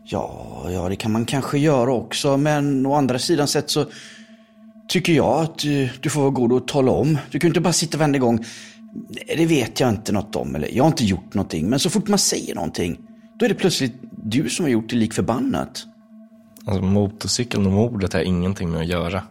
Ja, 0.04 0.66
ja, 0.70 0.88
det 0.88 0.96
kan 0.96 1.12
man 1.12 1.24
kanske 1.24 1.58
göra 1.58 1.92
också, 1.92 2.37
men 2.37 2.87
å 2.87 2.94
andra 2.94 3.18
sidan 3.18 3.48
sett 3.48 3.70
så 3.70 3.87
tycker 4.88 5.12
jag 5.12 5.40
att 5.40 5.58
du, 5.58 5.88
du 6.00 6.10
får 6.10 6.20
vara 6.20 6.30
god 6.30 6.52
och 6.52 6.68
tala 6.68 6.90
om. 6.90 7.18
Du 7.30 7.38
kan 7.38 7.48
inte 7.48 7.60
bara 7.60 7.72
sitta 7.72 7.98
varenda 7.98 8.18
gång 8.18 8.44
det 9.37 9.46
vet 9.46 9.80
jag 9.80 9.90
inte 9.90 10.12
något 10.12 10.37
om, 10.37 10.54
eller 10.54 10.68
jag 10.72 10.85
har 10.85 10.88
inte 10.88 11.04
gjort 11.04 11.35
någonting. 11.35 11.70
Men 11.70 11.78
så 11.78 11.90
fort 11.90 12.09
man 12.09 12.18
säger 12.18 12.54
någonting, 12.54 12.98
då 13.38 13.44
är 13.44 13.48
det 13.48 13.54
plötsligt 13.54 13.94
du 14.11 14.48
som 14.48 14.64
har 14.64 14.70
gjort 14.70 14.90
det 14.90 14.96
lik 14.96 15.12
förbannat. 15.12 15.87
Alltså 16.66 16.83
motorcykeln 16.83 17.66
och 17.66 17.72
mordet 17.72 18.12
har 18.12 18.20
ingenting 18.20 18.70
med 18.70 18.80
att 18.80 18.87
göra. 18.87 19.22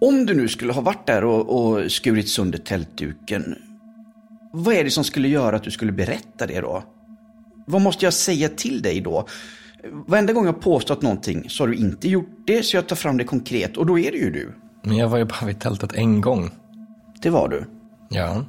Om 0.00 0.26
du 0.26 0.34
nu 0.34 0.48
skulle 0.48 0.72
ha 0.72 0.80
varit 0.80 1.06
där 1.06 1.24
och, 1.24 1.74
och 1.74 1.92
skurit 1.92 2.28
sönder 2.28 2.58
tältduken, 2.58 3.54
vad 4.52 4.74
är 4.74 4.84
det 4.84 4.90
som 4.90 5.04
skulle 5.04 5.28
göra 5.28 5.56
att 5.56 5.62
du 5.62 5.70
skulle 5.70 5.92
berätta 5.92 6.46
det 6.46 6.60
då? 6.60 6.84
Vad 7.66 7.82
måste 7.82 8.06
jag 8.06 8.14
säga 8.14 8.48
till 8.48 8.82
dig 8.82 9.00
då? 9.00 9.26
Varenda 10.06 10.32
gång 10.32 10.46
jag 10.46 10.60
påstått 10.60 11.02
någonting 11.02 11.48
så 11.48 11.62
har 11.62 11.68
du 11.68 11.74
inte 11.74 12.08
gjort 12.08 12.46
det, 12.46 12.62
så 12.62 12.76
jag 12.76 12.88
tar 12.88 12.96
fram 12.96 13.16
det 13.16 13.24
konkret 13.24 13.76
och 13.76 13.86
då 13.86 13.98
är 13.98 14.10
det 14.10 14.18
ju 14.18 14.30
du. 14.30 14.54
Men 14.82 14.96
jag 14.96 15.08
var 15.08 15.18
ju 15.18 15.24
bara 15.24 15.46
vid 15.46 15.60
tältet 15.60 15.92
en 15.92 16.20
gång. 16.20 16.50
Det 17.22 17.30
var 17.30 17.48
du. 17.48 17.66
Ja. 18.08 18.44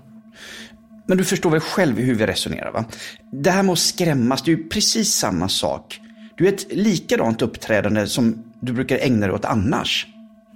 Men 1.06 1.18
du 1.18 1.26
förstår 1.26 1.50
väl 1.50 1.60
själv 1.60 1.98
hur 1.98 2.16
vi 2.16 2.28
resonerar 2.28 2.72
va? 2.72 2.86
Det 3.32 3.52
här 3.52 3.64
med 3.64 3.74
att 3.74 3.80
skrämmas, 3.80 4.42
det 4.42 4.52
är 4.52 4.58
ju 4.58 4.70
precis 4.70 5.14
samma 5.14 5.50
sak. 5.50 6.00
Du 6.38 6.48
är 6.48 6.54
ett 6.54 6.74
likadant 6.74 7.42
uppträdande 7.42 8.08
som 8.08 8.44
du 8.62 8.74
brukar 8.74 8.98
ägna 8.98 9.28
dig 9.28 9.36
åt 9.36 9.46
annars. 9.46 10.08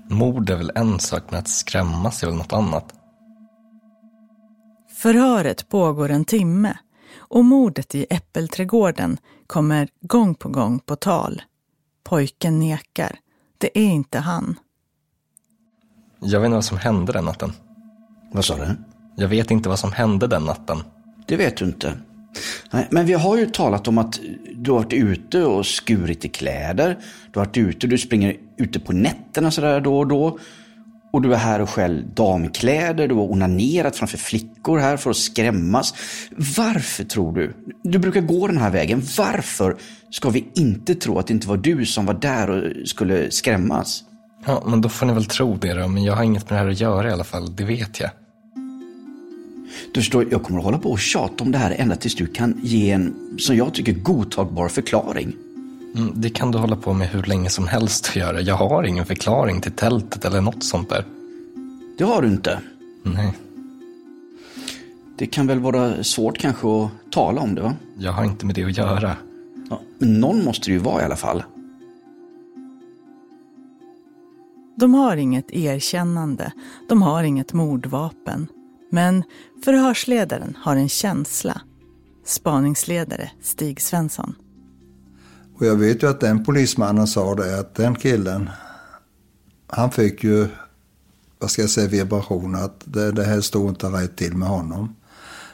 Mord 0.10 0.50
är 0.50 0.56
väl 0.56 0.72
en 0.76 1.00
sak, 1.00 1.24
men 1.30 1.40
att 1.40 1.48
skrämmas 1.48 2.24
är 2.24 2.28
väl 2.28 2.36
något 2.36 2.54
annat. 2.54 2.94
Förhöret 4.98 5.70
pågår 5.70 6.10
en 6.10 6.26
timme 6.26 6.78
och 7.18 7.46
mordet 7.46 7.96
i 7.96 8.06
Äppelträdgården 8.10 9.18
kommer 9.48 9.88
gång 10.02 10.36
på 10.36 10.50
gång 10.50 10.80
på 10.80 10.96
tal. 10.96 11.42
Pojken 12.04 12.60
nekar. 12.60 13.20
Det 13.58 13.80
är 13.80 13.86
inte 13.86 14.20
han. 14.20 14.60
Jag 16.20 16.40
vet 16.40 16.46
inte 16.46 16.56
vad 16.56 16.66
som 16.66 16.78
hände 16.78 17.14
den 17.14 17.26
natten. 17.26 17.54
Vad 18.38 18.46
sa 18.46 18.56
du? 18.56 18.68
Jag 19.16 19.28
vet 19.28 19.52
inte 19.52 19.70
vad 19.70 19.80
som 19.80 19.92
hände 19.92 20.28
den 20.28 20.44
natten. 20.44 20.78
Det 21.28 21.36
vet 21.36 21.58
du 21.58 21.66
inte. 21.66 21.94
Nej, 22.72 22.88
men 22.92 23.06
vi 23.06 23.14
har 23.14 23.38
ju 23.38 23.46
talat 23.46 23.88
om 23.88 23.98
att 23.98 24.20
du 24.56 24.72
har 24.72 24.78
varit 24.78 24.94
ute 24.94 25.44
och 25.44 25.66
skurit 25.66 26.26
i 26.26 26.30
kläder. 26.30 26.98
Du 27.32 27.40
har 27.40 27.46
varit 27.46 27.58
ute, 27.58 27.88
du 27.88 27.98
springer 27.98 28.36
ute 28.58 28.80
på 28.80 28.94
nätterna 28.94 29.52
sådär 29.52 29.82
då 29.82 30.00
och 30.00 30.08
då. 30.08 30.40
Och 31.14 31.22
du 31.22 31.34
är 31.34 31.38
här 31.38 31.62
och 31.62 31.70
skäl 31.70 32.06
damkläder, 32.14 33.08
du 33.08 33.16
har 33.16 33.32
onanerat 33.32 33.96
framför 33.96 34.18
flickor 34.18 34.78
här 34.78 34.98
för 34.98 35.10
att 35.10 35.18
skrämmas. 35.18 35.94
Varför 36.58 37.04
tror 37.04 37.34
du? 37.34 37.54
Du 37.84 38.00
brukar 38.00 38.22
gå 38.22 38.48
den 38.48 38.58
här 38.58 38.72
vägen. 38.72 39.04
Varför 39.18 39.76
ska 40.10 40.30
vi 40.30 40.48
inte 40.56 40.96
tro 40.96 41.20
att 41.20 41.28
det 41.28 41.34
inte 41.34 41.48
var 41.48 41.58
du 41.58 41.86
som 41.86 42.06
var 42.06 42.14
där 42.14 42.50
och 42.50 42.88
skulle 42.88 43.32
skrämmas? 43.32 44.04
Ja, 44.46 44.64
men 44.66 44.82
då 44.82 44.90
får 44.90 45.06
ni 45.06 45.14
väl 45.14 45.26
tro 45.26 45.56
det 45.56 45.74
då. 45.74 45.88
Men 45.88 46.04
jag 46.04 46.16
har 46.16 46.24
inget 46.24 46.50
med 46.50 46.60
det 46.60 46.64
här 46.64 46.72
att 46.72 46.80
göra 46.80 47.10
i 47.10 47.12
alla 47.12 47.24
fall, 47.24 47.56
det 47.56 47.64
vet 47.64 48.00
jag. 48.00 48.10
Du 49.92 50.02
förstår, 50.02 50.28
jag 50.32 50.44
kommer 50.44 50.60
att 50.60 50.66
hålla 50.66 50.78
på 50.78 50.92
och 50.92 51.00
tjata 51.00 51.44
om 51.44 51.52
det 51.52 51.58
här 51.58 51.76
ända 51.78 51.96
tills 51.96 52.16
du 52.16 52.28
kan 52.28 52.60
ge 52.64 52.92
en, 52.92 53.16
som 53.40 53.56
jag 53.56 53.74
tycker, 53.74 53.94
godtagbar 53.94 54.68
förklaring. 54.68 55.36
Mm, 55.96 56.12
det 56.16 56.30
kan 56.30 56.52
du 56.52 56.58
hålla 56.58 56.76
på 56.76 56.94
med 56.94 57.10
hur 57.10 57.24
länge 57.24 57.50
som 57.50 57.68
helst 57.68 58.10
att 58.10 58.16
göra. 58.16 58.42
Jag 58.42 58.56
har 58.56 58.84
ingen 58.84 59.06
förklaring 59.06 59.62
till 59.62 59.72
tältet 59.72 60.26
eller 60.26 60.42
något 60.42 60.64
sånt 60.64 60.90
där. 60.90 61.06
Det 61.98 62.04
har 62.04 62.22
du 62.22 62.28
inte. 62.28 62.60
Nej, 63.04 63.34
Det 65.18 65.26
kan 65.28 65.48
väl 65.48 65.60
vara 65.60 66.04
svårt 66.04 66.38
kanske 66.38 66.68
att 66.68 66.90
tala 67.12 67.42
om 67.42 67.56
det 67.56 67.62
va? 67.62 67.74
jag 67.98 68.12
har 68.12 68.26
inte 68.26 68.46
med 68.46 68.56
det 68.56 68.64
att 68.64 68.78
göra. 68.78 69.16
Ja, 69.70 69.82
men 69.98 70.20
någon 70.20 70.46
måste 70.46 70.70
det 70.70 70.74
ju 70.74 70.80
vara 70.80 71.02
i 71.02 71.06
alla 71.06 71.16
fall. 71.16 71.44
De 74.76 74.94
har 74.94 75.18
inget 75.18 75.52
erkännande, 75.52 76.52
de 76.90 77.02
har 77.02 77.24
inget 77.24 77.54
mordvapen. 77.54 78.48
Men 78.90 79.24
förhörsledaren 79.66 80.58
har 80.62 80.76
en 80.76 80.90
känsla. 80.90 81.62
Spaningsledare 82.26 83.32
Stig 83.42 83.82
Svensson. 83.82 84.36
Och 85.56 85.66
jag 85.66 85.76
vet 85.76 86.04
ju 86.04 86.10
att 86.10 86.20
den 86.20 86.44
polismannen 86.44 87.08
sa 87.08 87.36
det 87.36 87.60
att 87.60 87.76
den 87.76 87.96
killen, 87.96 88.50
han 89.68 89.92
fick 89.92 90.24
ju, 90.24 90.48
vad 91.40 91.52
ska 91.52 91.62
jag 91.62 91.70
säga, 91.70 91.88
vibration 91.88 92.56
att 92.56 92.82
det, 92.86 93.12
det 93.12 93.24
här 93.24 93.42
stod 93.42 93.70
inte 93.70 93.88
rätt 93.88 94.18
till 94.18 94.38
med 94.38 94.50
honom. 94.50 94.96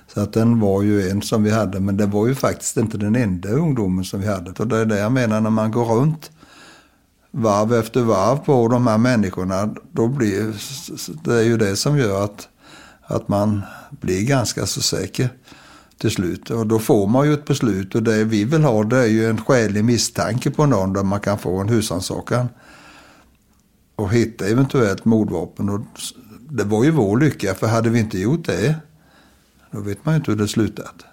Så 0.07 0.21
att 0.21 0.33
den 0.33 0.59
var 0.59 0.81
ju 0.81 1.09
en 1.09 1.21
som 1.21 1.43
vi 1.43 1.51
hade, 1.51 1.79
men 1.79 1.97
det 1.97 2.05
var 2.05 2.27
ju 2.27 2.35
faktiskt 2.35 2.77
inte 2.77 2.97
den 2.97 3.15
enda 3.15 3.49
ungdomen 3.49 4.05
som 4.05 4.21
vi 4.21 4.27
hade. 4.27 4.51
Och 4.51 4.67
det 4.67 4.77
är 4.77 4.85
det 4.85 4.99
jag 4.99 5.11
menar 5.11 5.41
när 5.41 5.49
man 5.49 5.71
går 5.71 5.85
runt 5.85 6.31
varv 7.31 7.73
efter 7.73 8.01
varv 8.01 8.37
på 8.37 8.67
de 8.67 8.87
här 8.87 8.97
människorna, 8.97 9.75
då 9.91 10.07
blir 10.07 10.53
det 11.23 11.33
är 11.33 11.43
ju 11.43 11.57
det 11.57 11.75
som 11.75 11.97
gör 11.97 12.23
att, 12.23 12.49
att 13.13 13.27
man 13.27 13.61
blir 13.89 14.23
ganska 14.23 14.65
så 14.65 14.81
säker 14.81 15.29
till 15.97 16.11
slut. 16.11 16.49
Och 16.49 16.67
då 16.67 16.79
får 16.79 17.07
man 17.07 17.27
ju 17.27 17.33
ett 17.33 17.45
beslut 17.45 17.95
och 17.95 18.03
det 18.03 18.23
vi 18.23 18.43
vill 18.43 18.63
ha 18.63 18.83
det 18.83 18.97
är 18.97 19.07
ju 19.07 19.29
en 19.29 19.41
skälig 19.41 19.85
misstanke 19.85 20.51
på 20.51 20.65
någon 20.65 20.93
där 20.93 21.03
man 21.03 21.19
kan 21.19 21.39
få 21.39 21.57
en 21.57 21.69
husrannsakan. 21.69 22.49
Och 23.95 24.13
hitta 24.13 24.47
eventuellt 24.47 25.05
mordvapen. 25.05 25.69
Och 25.69 25.81
det 26.49 26.63
var 26.63 26.83
ju 26.83 26.91
vår 26.91 27.19
lycka 27.19 27.53
för 27.53 27.67
hade 27.67 27.89
vi 27.89 27.99
inte 27.99 28.19
gjort 28.19 28.45
det 28.45 28.75
då 29.73 29.81
vet 29.81 30.05
man 30.05 30.13
ju 30.13 30.17
inte 30.17 30.31
hur 30.31 30.37
det 30.37 30.47
slutat. 30.47 31.05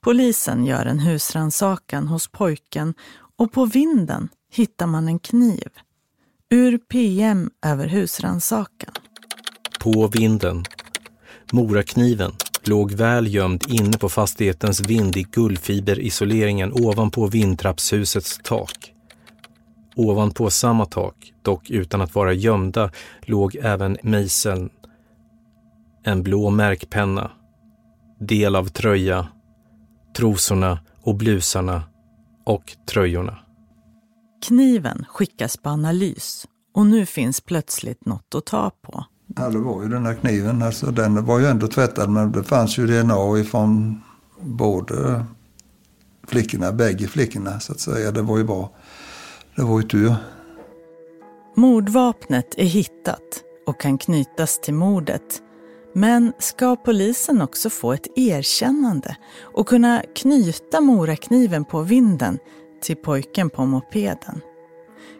Polisen 0.00 0.64
gör 0.64 0.86
en 0.86 0.98
husrannsakan 0.98 2.08
hos 2.08 2.28
pojken 2.28 2.94
och 3.36 3.52
på 3.52 3.64
vinden 3.64 4.28
hittar 4.52 4.86
man 4.86 5.08
en 5.08 5.18
kniv. 5.18 5.68
Ur 6.50 6.78
PM 6.78 7.50
över 7.62 7.86
husrannsakan. 7.86 8.92
På 9.80 10.06
vinden. 10.06 10.64
Morakniven 11.52 12.32
låg 12.64 12.92
väl 12.92 13.34
gömd 13.34 13.64
inne 13.68 13.98
på 13.98 14.08
fastighetens 14.08 14.80
vind 14.80 15.16
i 15.16 15.22
guldfiberisoleringen 15.22 16.72
ovanpå 16.72 17.26
vindtrappshusets 17.26 18.40
tak. 18.42 18.92
Ovanpå 19.96 20.50
samma 20.50 20.86
tak, 20.86 21.32
dock 21.42 21.70
utan 21.70 22.00
att 22.00 22.14
vara 22.14 22.32
gömda, 22.32 22.90
låg 23.20 23.56
även 23.56 23.96
mejseln. 24.02 24.70
En 26.04 26.22
blå 26.22 26.50
märkpenna. 26.50 27.30
Del 28.20 28.56
av 28.56 28.68
tröja. 28.68 29.28
Trosorna 30.16 30.78
och 31.02 31.14
blusarna. 31.14 31.82
Och 32.44 32.76
tröjorna. 32.90 33.38
Kniven 34.46 35.04
skickas 35.08 35.56
på 35.56 35.68
analys 35.68 36.46
och 36.74 36.86
nu 36.86 37.06
finns 37.06 37.40
plötsligt 37.40 38.06
något 38.06 38.34
att 38.34 38.46
ta 38.46 38.70
på. 38.82 39.04
Ja, 39.38 39.48
det 39.48 39.58
var 39.58 39.82
ju 39.82 39.88
den 39.88 40.06
här 40.06 40.14
kniven. 40.14 40.62
Alltså, 40.62 40.86
den 40.86 41.24
var 41.24 41.38
ju 41.38 41.46
ändå 41.46 41.68
tvättad 41.68 42.10
men 42.10 42.32
det 42.32 42.44
fanns 42.44 42.78
ju 42.78 42.86
DNA 42.86 43.38
ifrån 43.38 44.02
både 44.40 45.24
flickorna, 46.26 46.72
bägge 46.72 47.06
flickorna 47.06 47.60
så 47.60 47.72
att 47.72 47.80
säga. 47.80 48.10
Det 48.10 48.22
var 48.22 48.38
ju 48.38 48.44
bra. 48.44 48.70
Det 49.56 49.62
var 49.62 49.80
ju 49.80 49.88
tur. 49.88 50.14
Mordvapnet 51.56 52.54
är 52.56 52.64
hittat 52.64 53.42
och 53.66 53.80
kan 53.80 53.98
knytas 53.98 54.60
till 54.60 54.74
mordet. 54.74 55.42
Men 55.92 56.32
ska 56.38 56.76
polisen 56.76 57.42
också 57.42 57.70
få 57.70 57.92
ett 57.92 58.18
erkännande 58.18 59.16
och 59.42 59.68
kunna 59.68 60.02
knyta 60.14 60.80
morakniven 60.80 61.64
på 61.64 61.82
vinden 61.82 62.38
till 62.82 62.96
pojken 62.96 63.50
på 63.50 63.66
mopeden? 63.66 64.40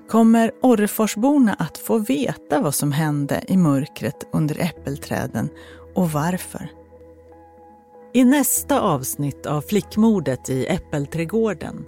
Kommer 0.09 0.51
Orreforsborna 0.63 1.55
att 1.59 1.79
få 1.79 1.99
veta 1.99 2.61
vad 2.61 2.75
som 2.75 2.93
hände 2.93 3.45
i 3.49 3.57
mörkret 3.57 4.29
under 4.33 4.61
äppelträden 4.61 5.49
och 5.95 6.11
varför? 6.11 6.69
I 8.15 8.25
nästa 8.25 8.81
avsnitt 8.81 9.47
av 9.47 9.61
flickmordet 9.61 10.51
i 10.51 10.67
Äppelträdgården, 10.67 11.85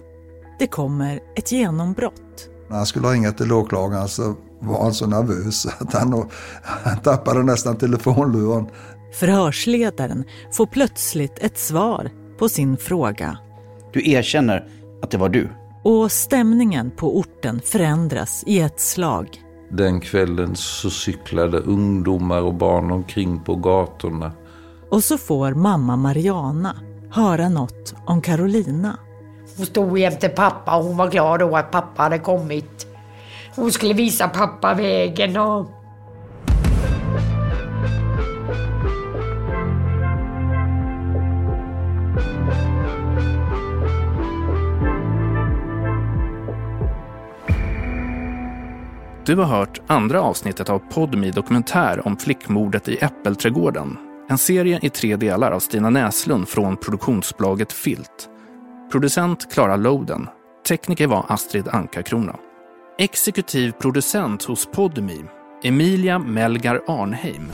det 0.59 0.67
kommer 0.67 1.19
ett 1.35 1.51
genombrott. 1.51 2.49
När 2.69 2.77
han 2.77 2.85
skulle 2.85 3.07
ringa 3.07 3.31
till 3.31 3.51
åklagaren 3.51 4.07
så 4.07 4.35
var 4.59 4.83
han 4.83 4.93
så 4.93 5.07
nervös 5.07 5.65
att 5.65 5.93
han, 5.93 6.29
han 6.61 7.01
tappade 7.01 7.43
nästan 7.43 7.77
telefonluren. 7.77 8.67
Förhörsledaren 9.13 10.23
får 10.51 10.65
plötsligt 10.65 11.39
ett 11.39 11.57
svar 11.57 12.11
på 12.39 12.49
sin 12.49 12.77
fråga. 12.77 13.37
Du 13.93 14.11
erkänner 14.11 14.67
att 15.01 15.11
det 15.11 15.17
var 15.17 15.29
du. 15.29 15.49
Och 15.89 16.11
stämningen 16.11 16.91
på 16.91 17.17
orten 17.17 17.61
förändras 17.63 18.43
i 18.47 18.59
ett 18.59 18.79
slag. 18.79 19.41
Den 19.69 20.01
kvällen 20.01 20.55
så 20.55 20.89
cyklade 20.89 21.57
ungdomar 21.59 22.41
och 22.41 22.53
barn 22.53 22.91
omkring 22.91 23.39
på 23.39 23.55
gatorna. 23.55 24.31
Och 24.89 25.03
så 25.03 25.17
får 25.17 25.53
mamma 25.53 25.95
Mariana 25.95 26.75
höra 27.11 27.49
något 27.49 27.95
om 28.05 28.21
Carolina. 28.21 28.97
Hon 29.57 29.65
stod 29.65 29.99
jämte 29.99 30.29
pappa 30.29 30.77
och 30.77 30.83
hon 30.83 30.97
var 30.97 31.09
glad 31.09 31.39
då 31.39 31.57
att 31.57 31.71
pappa 31.71 32.03
hade 32.03 32.19
kommit. 32.19 32.87
Hon 33.55 33.71
skulle 33.71 33.93
visa 33.93 34.27
pappa 34.27 34.73
vägen 34.73 35.37
och... 35.37 35.78
Du 49.29 49.35
har 49.35 49.45
hört 49.45 49.81
andra 49.87 50.21
avsnittet 50.21 50.69
av 50.69 50.79
Podmi 50.79 51.31
dokumentär 51.31 52.07
om 52.07 52.17
flickmordet 52.17 52.87
i 52.87 52.97
Äppelträdgården. 52.97 53.97
En 54.29 54.37
serie 54.37 54.79
i 54.81 54.89
tre 54.89 55.15
delar 55.15 55.51
av 55.51 55.59
Stina 55.59 55.89
Näslund 55.89 56.47
från 56.49 56.77
produktionsbolaget 56.77 57.73
Filt. 57.73 58.29
Producent 58.91 59.53
Klara 59.53 59.75
Loden. 59.75 60.27
Tekniker 60.67 61.07
var 61.07 61.25
Astrid 61.27 61.67
Ankarkrona. 61.67 62.35
Exekutiv 62.97 63.71
producent 63.71 64.43
hos 64.43 64.65
Podmi, 64.65 65.23
Emilia 65.63 66.19
Melgar 66.19 66.81
Arnheim. 66.87 67.51